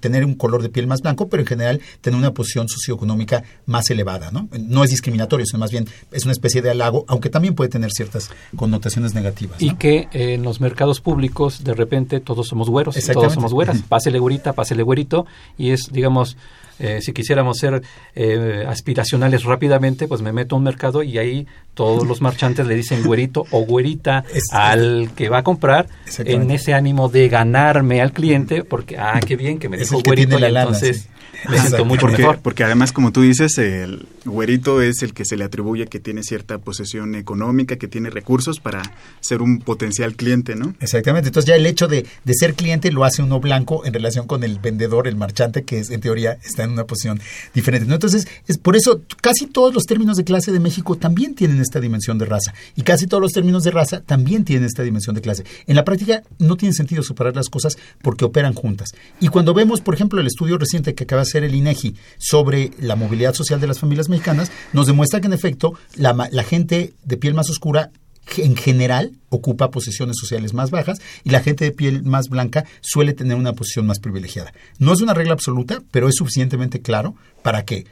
tener 0.00 0.24
un 0.24 0.34
color 0.34 0.62
de 0.62 0.68
piel 0.68 0.86
más 0.86 1.00
blanco, 1.00 1.28
pero 1.28 1.42
en 1.42 1.46
general 1.46 1.80
tener 2.00 2.18
una 2.18 2.32
posición 2.32 2.68
socioeconómica 2.68 3.44
más 3.66 3.90
elevada, 3.90 4.30
¿no? 4.30 4.48
No 4.58 4.84
es 4.84 4.90
discriminatorio, 4.90 5.46
sino 5.46 5.58
más 5.60 5.70
bien 5.70 5.86
es 6.10 6.24
una 6.24 6.32
especie 6.32 6.62
de 6.62 6.70
halago, 6.70 7.04
aunque 7.08 7.30
también 7.30 7.54
puede 7.54 7.70
tener 7.70 7.90
ciertas 7.92 8.30
connotaciones 8.56 9.14
negativas. 9.14 9.60
Y 9.60 9.74
que 9.76 10.08
en 10.12 10.42
los 10.42 10.60
mercados 10.60 11.00
públicos 11.00 11.64
de 11.64 11.74
repente 11.74 12.20
todos 12.20 12.48
somos 12.48 12.68
güeros, 12.68 12.96
todos 13.12 13.32
somos 13.34 13.52
güeras, 13.52 13.82
pásele 13.82 14.18
güerita, 14.18 14.52
pásele 14.52 14.82
güerito, 14.82 15.26
y 15.58 15.70
es, 15.70 15.90
digamos, 15.92 16.36
eh, 16.78 17.00
si 17.00 17.12
quisiéramos 17.12 17.58
ser 17.58 17.82
eh, 18.14 18.64
aspiracionales 18.66 19.44
rápidamente, 19.44 20.08
pues 20.08 20.22
me 20.22 20.32
meto 20.32 20.56
a 20.56 20.58
un 20.58 20.64
mercado 20.64 21.02
y 21.02 21.18
ahí 21.18 21.46
todos 21.74 22.06
los 22.06 22.20
marchantes 22.20 22.66
le 22.66 22.74
dicen 22.74 23.02
güerito 23.04 23.44
o 23.50 23.64
güerita 23.64 24.24
al 24.52 25.10
que 25.16 25.28
va 25.28 25.38
a 25.38 25.42
comprar 25.42 25.86
en 26.18 26.50
ese 26.50 26.74
ánimo 26.74 27.08
de 27.08 27.28
ganarme 27.28 28.00
al 28.00 28.12
cliente 28.12 28.64
porque, 28.64 28.98
ah, 28.98 29.20
qué 29.26 29.36
bien 29.36 29.58
que 29.58 29.68
me 29.68 29.76
dijo 29.76 30.00
güerito 30.04 30.38
y 30.38 30.44
entonces 30.44 31.08
me 31.48 31.58
siento 31.58 31.84
mucho 31.84 32.02
porque, 32.02 32.18
mejor. 32.18 32.38
Porque 32.40 32.64
además, 32.64 32.92
como 32.92 33.12
tú 33.12 33.22
dices, 33.22 33.58
el 33.58 34.06
güerito 34.24 34.80
es 34.82 35.02
el 35.02 35.14
que 35.14 35.24
se 35.24 35.36
le 35.36 35.44
atribuye 35.44 35.86
que 35.86 36.00
tiene 36.00 36.22
cierta 36.22 36.58
posesión 36.58 37.14
económica, 37.14 37.76
que 37.76 37.88
tiene 37.88 38.10
recursos 38.10 38.60
para 38.60 38.82
ser 39.20 39.42
un 39.42 39.60
potencial 39.60 40.14
cliente, 40.14 40.54
¿no? 40.54 40.74
Exactamente. 40.80 41.28
Entonces 41.28 41.48
ya 41.48 41.56
el 41.56 41.66
hecho 41.66 41.88
de, 41.88 42.06
de 42.24 42.34
ser 42.34 42.54
cliente 42.54 42.92
lo 42.92 43.04
hace 43.04 43.22
uno 43.22 43.40
blanco 43.40 43.84
en 43.84 43.92
relación 43.92 44.26
con 44.26 44.44
el 44.44 44.58
vendedor, 44.58 45.08
el 45.08 45.16
marchante, 45.16 45.64
que 45.64 45.78
es, 45.78 45.90
en 45.90 46.00
teoría 46.00 46.38
está 46.44 46.64
en 46.64 46.70
una 46.70 46.84
posición 46.84 47.20
diferente. 47.54 47.86
¿no? 47.86 47.94
Entonces, 47.94 48.26
es 48.46 48.58
por 48.58 48.76
eso 48.76 49.02
casi 49.20 49.46
todos 49.46 49.74
los 49.74 49.84
términos 49.84 50.16
de 50.16 50.24
clase 50.24 50.52
de 50.52 50.60
México 50.60 50.96
también 50.96 51.34
tienen 51.34 51.60
esta 51.60 51.80
dimensión 51.80 52.18
de 52.18 52.26
raza. 52.26 52.54
Y 52.76 52.82
casi 52.82 53.06
todos 53.06 53.20
los 53.20 53.32
términos 53.32 53.64
de 53.64 53.70
raza 53.70 54.00
también 54.00 54.44
tienen 54.44 54.66
esta 54.66 54.82
dimensión 54.82 55.14
de 55.14 55.20
clase. 55.20 55.44
En 55.66 55.76
la 55.76 55.84
práctica 55.84 56.22
no 56.38 56.56
tiene 56.56 56.74
sentido 56.74 57.02
separar 57.02 57.34
las 57.36 57.48
cosas 57.48 57.76
porque 58.02 58.24
operan 58.24 58.54
juntas. 58.54 58.90
Y 59.20 59.28
cuando 59.28 59.54
vemos, 59.54 59.80
por 59.80 59.94
ejemplo, 59.94 60.20
el 60.20 60.26
estudio 60.26 60.58
reciente 60.58 60.94
que 60.94 61.04
acaba 61.04 61.22
de 61.22 61.26
el 61.34 61.54
INEGI 61.54 61.96
sobre 62.18 62.70
la 62.78 62.96
movilidad 62.96 63.34
social 63.34 63.60
de 63.60 63.66
las 63.66 63.78
familias 63.78 64.08
mexicanas, 64.08 64.50
nos 64.72 64.86
demuestra 64.86 65.20
que 65.20 65.26
en 65.26 65.32
efecto 65.32 65.74
la, 65.96 66.28
la 66.30 66.44
gente 66.44 66.94
de 67.04 67.16
piel 67.16 67.34
más 67.34 67.50
oscura 67.50 67.90
en 68.36 68.56
general 68.56 69.12
ocupa 69.28 69.70
posiciones 69.70 70.16
sociales 70.18 70.54
más 70.54 70.70
bajas 70.70 71.00
y 71.24 71.30
la 71.30 71.40
gente 71.40 71.64
de 71.64 71.72
piel 71.72 72.02
más 72.04 72.28
blanca 72.28 72.64
suele 72.80 73.12
tener 73.12 73.36
una 73.36 73.52
posición 73.52 73.86
más 73.86 73.98
privilegiada. 73.98 74.52
No 74.78 74.92
es 74.92 75.00
una 75.00 75.14
regla 75.14 75.32
absoluta, 75.32 75.82
pero 75.90 76.08
es 76.08 76.14
suficientemente 76.16 76.80
claro 76.80 77.14
para 77.42 77.64
que 77.64 77.86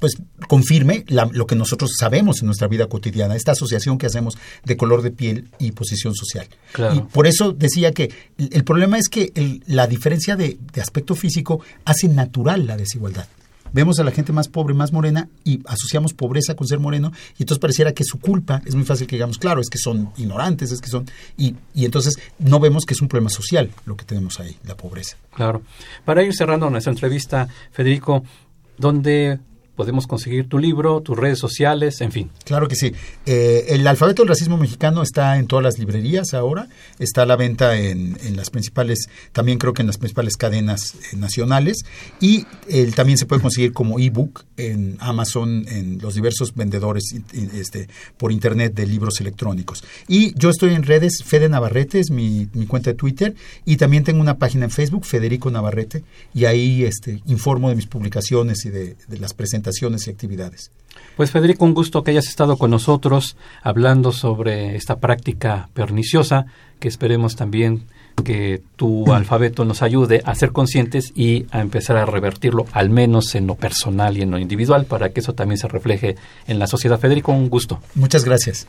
pues 0.00 0.14
confirme 0.48 1.04
lo 1.08 1.46
que 1.46 1.54
nosotros 1.54 1.92
sabemos 1.98 2.40
en 2.40 2.46
nuestra 2.46 2.66
vida 2.66 2.88
cotidiana, 2.88 3.36
esta 3.36 3.52
asociación 3.52 3.98
que 3.98 4.06
hacemos 4.06 4.36
de 4.64 4.76
color 4.76 5.02
de 5.02 5.12
piel 5.12 5.48
y 5.58 5.72
posición 5.72 6.14
social. 6.14 6.48
Y 6.94 7.00
por 7.00 7.26
eso 7.26 7.52
decía 7.52 7.92
que 7.92 8.12
el, 8.38 8.64
problema 8.64 8.98
es 8.98 9.08
que 9.08 9.60
la 9.66 9.86
diferencia 9.86 10.36
de 10.36 10.58
aspecto 10.80 11.14
físico 11.14 11.60
hace 11.84 12.08
natural 12.08 12.66
la 12.66 12.76
desigualdad 12.76 13.28
vemos 13.72 13.98
a 13.98 14.04
la 14.04 14.10
gente 14.10 14.32
más 14.32 14.48
pobre, 14.48 14.74
más 14.74 14.92
morena 14.92 15.28
y 15.44 15.60
asociamos 15.66 16.12
pobreza 16.14 16.54
con 16.54 16.66
ser 16.66 16.78
moreno 16.78 17.12
y 17.38 17.42
entonces 17.42 17.60
pareciera 17.60 17.92
que 17.92 18.04
su 18.04 18.18
culpa 18.18 18.62
es 18.64 18.74
muy 18.74 18.84
fácil 18.84 19.06
que 19.06 19.16
digamos, 19.16 19.38
claro, 19.38 19.60
es 19.60 19.68
que 19.68 19.78
son 19.78 20.12
ignorantes, 20.16 20.72
es 20.72 20.80
que 20.80 20.88
son... 20.88 21.06
Y, 21.36 21.54
y 21.74 21.84
entonces 21.84 22.18
no 22.38 22.60
vemos 22.60 22.84
que 22.84 22.94
es 22.94 23.00
un 23.00 23.08
problema 23.08 23.30
social 23.30 23.70
lo 23.86 23.96
que 23.96 24.04
tenemos 24.04 24.40
ahí, 24.40 24.56
la 24.64 24.76
pobreza. 24.76 25.16
Claro. 25.34 25.62
Para 26.04 26.22
ir 26.22 26.34
cerrando 26.34 26.70
nuestra 26.70 26.92
entrevista, 26.92 27.48
Federico, 27.72 28.24
¿dónde 28.78 29.38
podemos 29.80 30.06
conseguir 30.06 30.46
tu 30.46 30.58
libro, 30.58 31.00
tus 31.00 31.16
redes 31.16 31.38
sociales, 31.38 32.02
en 32.02 32.12
fin. 32.12 32.30
Claro 32.44 32.68
que 32.68 32.76
sí. 32.76 32.92
Eh, 33.24 33.64
el 33.70 33.86
alfabeto 33.86 34.20
del 34.20 34.28
racismo 34.28 34.58
mexicano 34.58 35.00
está 35.00 35.38
en 35.38 35.46
todas 35.46 35.62
las 35.62 35.78
librerías 35.78 36.34
ahora, 36.34 36.68
está 36.98 37.22
a 37.22 37.26
la 37.26 37.34
venta 37.34 37.78
en, 37.78 38.18
las 38.36 38.50
principales, 38.50 39.08
también 39.32 39.56
creo 39.56 39.72
que 39.72 39.80
en 39.80 39.86
las 39.86 39.96
principales 39.96 40.36
cadenas 40.36 40.96
eh, 40.96 41.16
nacionales 41.16 41.86
y 42.20 42.44
él 42.68 42.94
también 42.94 43.16
se 43.16 43.24
puede 43.24 43.40
conseguir 43.40 43.72
como 43.72 43.98
ebook 43.98 44.44
en 44.58 44.98
Amazon, 45.00 45.64
en 45.66 45.98
los 46.02 46.14
diversos 46.14 46.54
vendedores 46.54 47.14
este, 47.54 47.88
por 48.18 48.32
internet 48.32 48.74
de 48.74 48.86
libros 48.86 49.18
electrónicos. 49.22 49.82
Y 50.08 50.38
yo 50.38 50.50
estoy 50.50 50.74
en 50.74 50.82
redes, 50.82 51.24
Fede 51.24 51.48
Navarrete 51.48 52.00
es 52.00 52.10
mi, 52.10 52.48
cuenta 52.68 52.90
de 52.90 52.96
Twitter 52.96 53.34
y 53.64 53.78
también 53.78 54.04
tengo 54.04 54.20
una 54.20 54.36
página 54.36 54.66
en 54.66 54.70
Facebook, 54.70 55.06
Federico 55.06 55.50
Navarrete, 55.50 56.04
y 56.34 56.44
ahí 56.44 56.84
este, 56.84 57.22
informo 57.24 57.70
de 57.70 57.76
mis 57.76 57.86
publicaciones 57.86 58.66
y 58.66 58.68
de 58.68 58.96
las 59.18 59.32
presentaciones 59.32 59.69
y 59.80 60.10
actividades. 60.10 60.70
Pues 61.16 61.30
Federico, 61.30 61.64
un 61.64 61.74
gusto 61.74 62.02
que 62.02 62.12
hayas 62.12 62.28
estado 62.28 62.56
con 62.56 62.70
nosotros 62.70 63.36
hablando 63.62 64.12
sobre 64.12 64.76
esta 64.76 64.98
práctica 65.00 65.68
perniciosa, 65.74 66.46
que 66.78 66.88
esperemos 66.88 67.36
también 67.36 67.84
que 68.24 68.62
tu 68.76 69.12
alfabeto 69.12 69.64
nos 69.64 69.82
ayude 69.82 70.22
a 70.24 70.34
ser 70.34 70.52
conscientes 70.52 71.12
y 71.14 71.46
a 71.50 71.60
empezar 71.60 71.96
a 71.96 72.06
revertirlo, 72.06 72.66
al 72.72 72.90
menos 72.90 73.34
en 73.34 73.46
lo 73.46 73.54
personal 73.54 74.16
y 74.16 74.22
en 74.22 74.30
lo 74.30 74.38
individual, 74.38 74.86
para 74.86 75.10
que 75.10 75.20
eso 75.20 75.34
también 75.34 75.58
se 75.58 75.68
refleje 75.68 76.16
en 76.46 76.58
la 76.58 76.66
sociedad. 76.66 76.98
Federico, 76.98 77.32
un 77.32 77.50
gusto. 77.50 77.80
Muchas 77.94 78.24
gracias. 78.24 78.66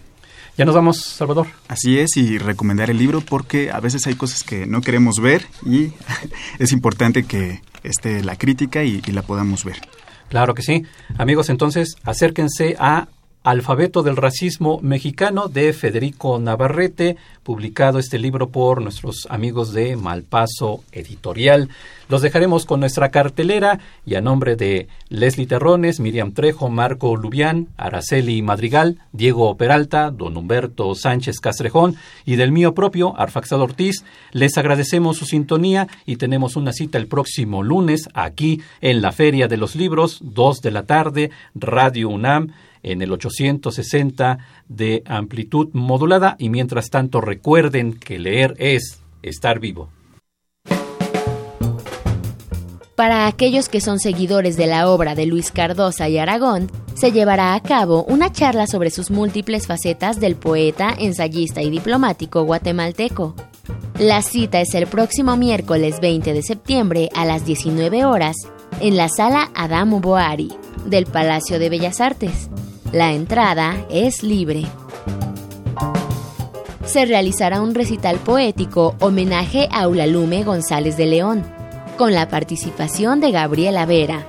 Ya 0.58 0.66
nos 0.66 0.76
vamos, 0.76 0.98
Salvador. 1.00 1.48
Así 1.70 1.98
es, 1.98 2.18
y 2.18 2.38
recomendar 2.38 2.90
el 2.90 2.98
libro 2.98 3.22
porque 3.22 3.72
a 3.72 3.80
veces 3.80 4.06
hay 4.08 4.16
cosas 4.16 4.44
que 4.44 4.66
no 4.66 4.82
queremos 4.82 5.22
ver 5.22 5.46
y 5.66 5.94
es 6.60 6.74
importante 6.74 7.24
que 7.24 7.62
esté 7.84 8.22
la 8.24 8.36
crítica 8.36 8.84
y 8.84 9.00
la 9.02 9.22
podamos 9.22 9.64
ver. 9.64 9.78
Claro 10.32 10.56
que 10.56 10.62
sí. 10.62 10.86
Amigos, 11.18 11.50
entonces 11.50 11.98
acérquense 12.06 12.78
a 12.80 13.10
Alfabeto 13.44 14.04
del 14.04 14.18
Racismo 14.18 14.80
Mexicano 14.84 15.48
de 15.48 15.74
Federico 15.74 16.38
Navarrete, 16.38 17.18
publicado 17.42 17.98
este 17.98 18.20
libro 18.20 18.50
por 18.50 18.84
nuestros 18.84 19.26
amigos 19.32 19.74
de 19.74 19.96
Malpaso 19.96 20.84
Editorial. 20.92 21.70
Los 22.08 22.22
dejaremos 22.22 22.68
con 22.68 22.82
nuestra 22.82 23.10
cartelera 23.10 23.80
y 24.06 24.14
a 24.14 24.22
nombre 24.22 24.56
de 24.56 24.90
Leslie 25.10 25.48
Terrones, 25.48 26.00
Miriam 26.00 26.34
Trejo, 26.34 26.70
Marco 26.70 27.16
Lubián, 27.16 27.70
Araceli 27.78 28.44
Madrigal, 28.44 29.00
Diego 29.12 29.58
Peralta, 29.58 30.12
Don 30.12 30.38
Humberto 30.38 30.94
Sánchez 30.94 31.40
Castrejón 31.40 31.96
y 32.26 32.36
del 32.36 32.52
mío 32.52 32.76
propio, 32.76 33.20
Arfaxado 33.20 33.64
Ortiz, 33.64 34.04
les 34.34 34.56
agradecemos 34.60 35.18
su 35.18 35.26
sintonía 35.26 35.88
y 36.06 36.18
tenemos 36.18 36.56
una 36.58 36.74
cita 36.74 37.00
el 37.00 37.08
próximo 37.08 37.64
lunes 37.64 38.08
aquí 38.14 38.62
en 38.82 39.02
la 39.02 39.12
Feria 39.12 39.48
de 39.48 39.58
los 39.58 39.76
Libros, 39.76 40.20
2 40.22 40.62
de 40.62 40.72
la 40.72 40.84
tarde, 40.84 41.32
Radio 41.56 42.10
UNAM 42.10 42.52
en 42.84 43.02
el 43.02 43.12
860 43.12 44.40
de 44.68 45.04
amplitud 45.06 45.70
modulada 45.74 46.36
y 46.40 46.50
mientras 46.50 46.90
tanto 46.90 47.22
recuerden 47.22 47.94
que 47.94 48.20
leer 48.20 48.56
es 48.58 49.02
estar 49.22 49.60
vivo. 49.60 49.90
Para 52.96 53.26
aquellos 53.26 53.68
que 53.68 53.82
son 53.82 53.98
seguidores 54.00 54.58
de 54.58 54.68
la 54.68 54.88
obra 54.88 55.16
de 55.16 55.26
Luis 55.26 55.52
Cardosa 55.52 56.08
y 56.08 56.20
Aragón, 56.20 56.70
se 56.94 57.12
llevará 57.12 57.56
a 57.56 57.60
cabo 57.60 58.04
una 58.04 58.32
charla 58.32 58.68
sobre 58.68 58.92
sus 58.92 59.10
múltiples 59.10 59.66
facetas 59.66 60.20
del 60.20 60.36
poeta, 60.36 60.94
ensayista 61.00 61.64
y 61.64 61.72
diplomático 61.72 62.44
guatemalteco. 62.44 63.34
La 63.98 64.22
cita 64.22 64.62
es 64.62 64.76
el 64.76 64.86
próximo 64.86 65.36
miércoles 65.36 66.00
20 66.00 66.32
de 66.32 66.44
septiembre 66.44 67.10
a 67.16 67.26
las 67.26 67.44
19 67.44 68.06
horas 68.06 68.36
en 68.82 68.98
la 68.98 69.10
sala 69.10 69.50
Adamo 69.56 70.00
Boari 70.00 70.50
del 70.86 71.06
Palacio 71.06 71.58
de 71.58 71.70
Bellas 71.70 72.02
Artes. 72.02 72.50
La 72.92 73.14
entrada 73.14 73.86
es 73.90 74.22
libre. 74.22 74.64
Se 76.84 77.06
realizará 77.06 77.62
un 77.62 77.74
recital 77.74 78.18
poético 78.18 78.96
homenaje 79.00 79.70
a 79.72 79.84
Eulalume 79.84 80.44
González 80.44 80.98
de 80.98 81.06
León, 81.06 81.42
con 81.98 82.14
la 82.14 82.28
participación 82.28 83.22
de 83.22 83.32
Gabriela 83.32 83.86
Vera. 83.86 84.26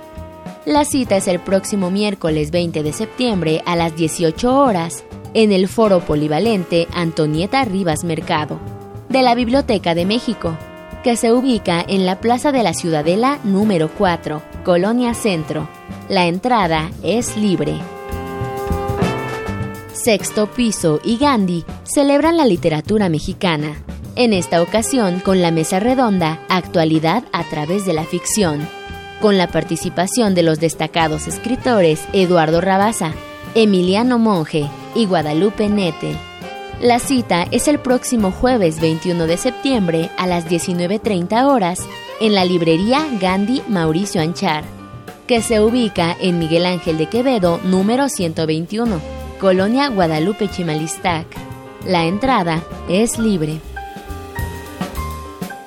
La 0.64 0.84
cita 0.84 1.16
es 1.16 1.26
el 1.26 1.40
próximo 1.40 1.90
miércoles 1.90 2.52
20 2.52 2.84
de 2.84 2.92
septiembre 2.92 3.62
a 3.66 3.74
las 3.74 3.96
18 3.96 4.56
horas 4.56 5.02
en 5.34 5.50
el 5.50 5.66
Foro 5.66 5.98
Polivalente 5.98 6.86
Antonieta 6.94 7.64
Rivas 7.64 8.04
Mercado, 8.04 8.60
de 9.08 9.22
la 9.22 9.34
Biblioteca 9.34 9.96
de 9.96 10.06
México, 10.06 10.56
que 11.02 11.16
se 11.16 11.32
ubica 11.32 11.84
en 11.88 12.06
la 12.06 12.20
Plaza 12.20 12.52
de 12.52 12.62
la 12.62 12.74
Ciudadela 12.74 13.40
número 13.42 13.90
4, 13.98 14.40
Colonia 14.64 15.14
Centro. 15.14 15.68
La 16.08 16.26
entrada 16.28 16.92
es 17.02 17.36
libre. 17.36 17.80
Sexto 19.94 20.46
Piso 20.46 21.00
y 21.04 21.18
Gandhi 21.18 21.64
celebran 21.84 22.36
la 22.36 22.46
literatura 22.46 23.08
mexicana, 23.08 23.76
en 24.16 24.32
esta 24.32 24.62
ocasión 24.62 25.20
con 25.20 25.42
la 25.42 25.50
mesa 25.50 25.80
redonda 25.80 26.40
Actualidad 26.48 27.24
a 27.32 27.44
través 27.44 27.84
de 27.84 27.92
la 27.92 28.04
ficción, 28.04 28.66
con 29.20 29.38
la 29.38 29.48
participación 29.48 30.34
de 30.34 30.42
los 30.42 30.60
destacados 30.60 31.28
escritores 31.28 32.04
Eduardo 32.12 32.60
Rabasa, 32.60 33.12
Emiliano 33.54 34.18
Monge 34.18 34.68
y 34.94 35.06
Guadalupe 35.06 35.68
Nete. 35.68 36.16
La 36.80 36.98
cita 36.98 37.46
es 37.50 37.68
el 37.68 37.78
próximo 37.78 38.32
jueves 38.32 38.80
21 38.80 39.26
de 39.26 39.36
septiembre 39.36 40.10
a 40.16 40.26
las 40.26 40.46
19.30 40.48 41.44
horas 41.46 41.80
en 42.20 42.34
la 42.34 42.44
librería 42.44 43.06
Gandhi 43.20 43.62
Mauricio 43.68 44.20
Anchar, 44.20 44.64
que 45.26 45.42
se 45.42 45.60
ubica 45.60 46.16
en 46.20 46.38
Miguel 46.38 46.66
Ángel 46.66 46.98
de 46.98 47.06
Quevedo, 47.06 47.60
número 47.62 48.08
121, 48.08 49.21
Colonia 49.42 49.88
Guadalupe 49.88 50.48
Chimalistac. 50.48 51.26
La 51.84 52.04
entrada 52.04 52.62
es 52.88 53.18
libre. 53.18 53.60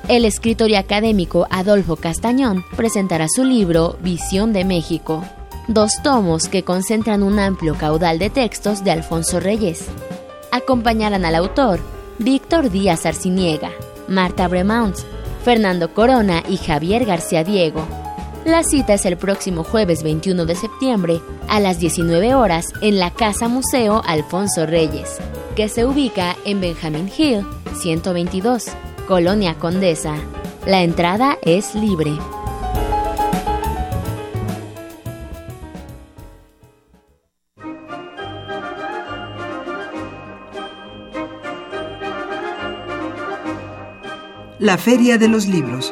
El 0.08 0.24
escritor 0.24 0.70
y 0.70 0.76
académico 0.76 1.46
Adolfo 1.50 1.98
Castañón 1.98 2.64
presentará 2.78 3.28
su 3.28 3.44
libro 3.44 3.98
Visión 4.00 4.54
de 4.54 4.64
México, 4.64 5.26
dos 5.68 6.02
tomos 6.02 6.48
que 6.48 6.64
concentran 6.64 7.22
un 7.22 7.38
amplio 7.38 7.76
caudal 7.76 8.18
de 8.18 8.30
textos 8.30 8.82
de 8.86 8.92
Alfonso 8.92 9.42
Reyes 9.42 9.90
acompañarán 10.54 11.26
al 11.26 11.36
autor 11.36 11.82
Víctor 12.18 12.70
Díaz 12.70 13.06
Arciniega, 13.06 13.72
Marta 14.08 14.48
Bremont, 14.48 14.96
Fernando 15.44 15.94
Corona 15.94 16.44
y 16.48 16.56
Javier 16.56 17.04
García 17.04 17.44
Diego. 17.44 17.86
La 18.46 18.62
cita 18.62 18.94
es 18.94 19.06
el 19.08 19.18
próximo 19.18 19.64
jueves 19.64 20.04
21 20.04 20.46
de 20.46 20.54
septiembre 20.54 21.20
a 21.48 21.60
las 21.60 21.80
19 21.80 22.36
horas 22.36 22.68
en 22.82 23.00
la 23.00 23.10
Casa 23.10 23.48
Museo 23.48 24.04
Alfonso 24.06 24.68
Reyes, 24.68 25.18
que 25.56 25.68
se 25.68 25.84
ubica 25.84 26.36
en 26.46 26.62
Benjamin 26.62 27.10
Hill 27.18 27.44
122, 27.82 28.68
Colonia 29.08 29.56
Condesa. 29.56 30.14
La 30.68 30.84
entrada 30.84 31.40
es 31.42 31.74
libre. 31.74 32.12
La 44.60 44.78
Feria 44.78 45.18
de 45.18 45.30
los 45.30 45.48
Libros. 45.48 45.92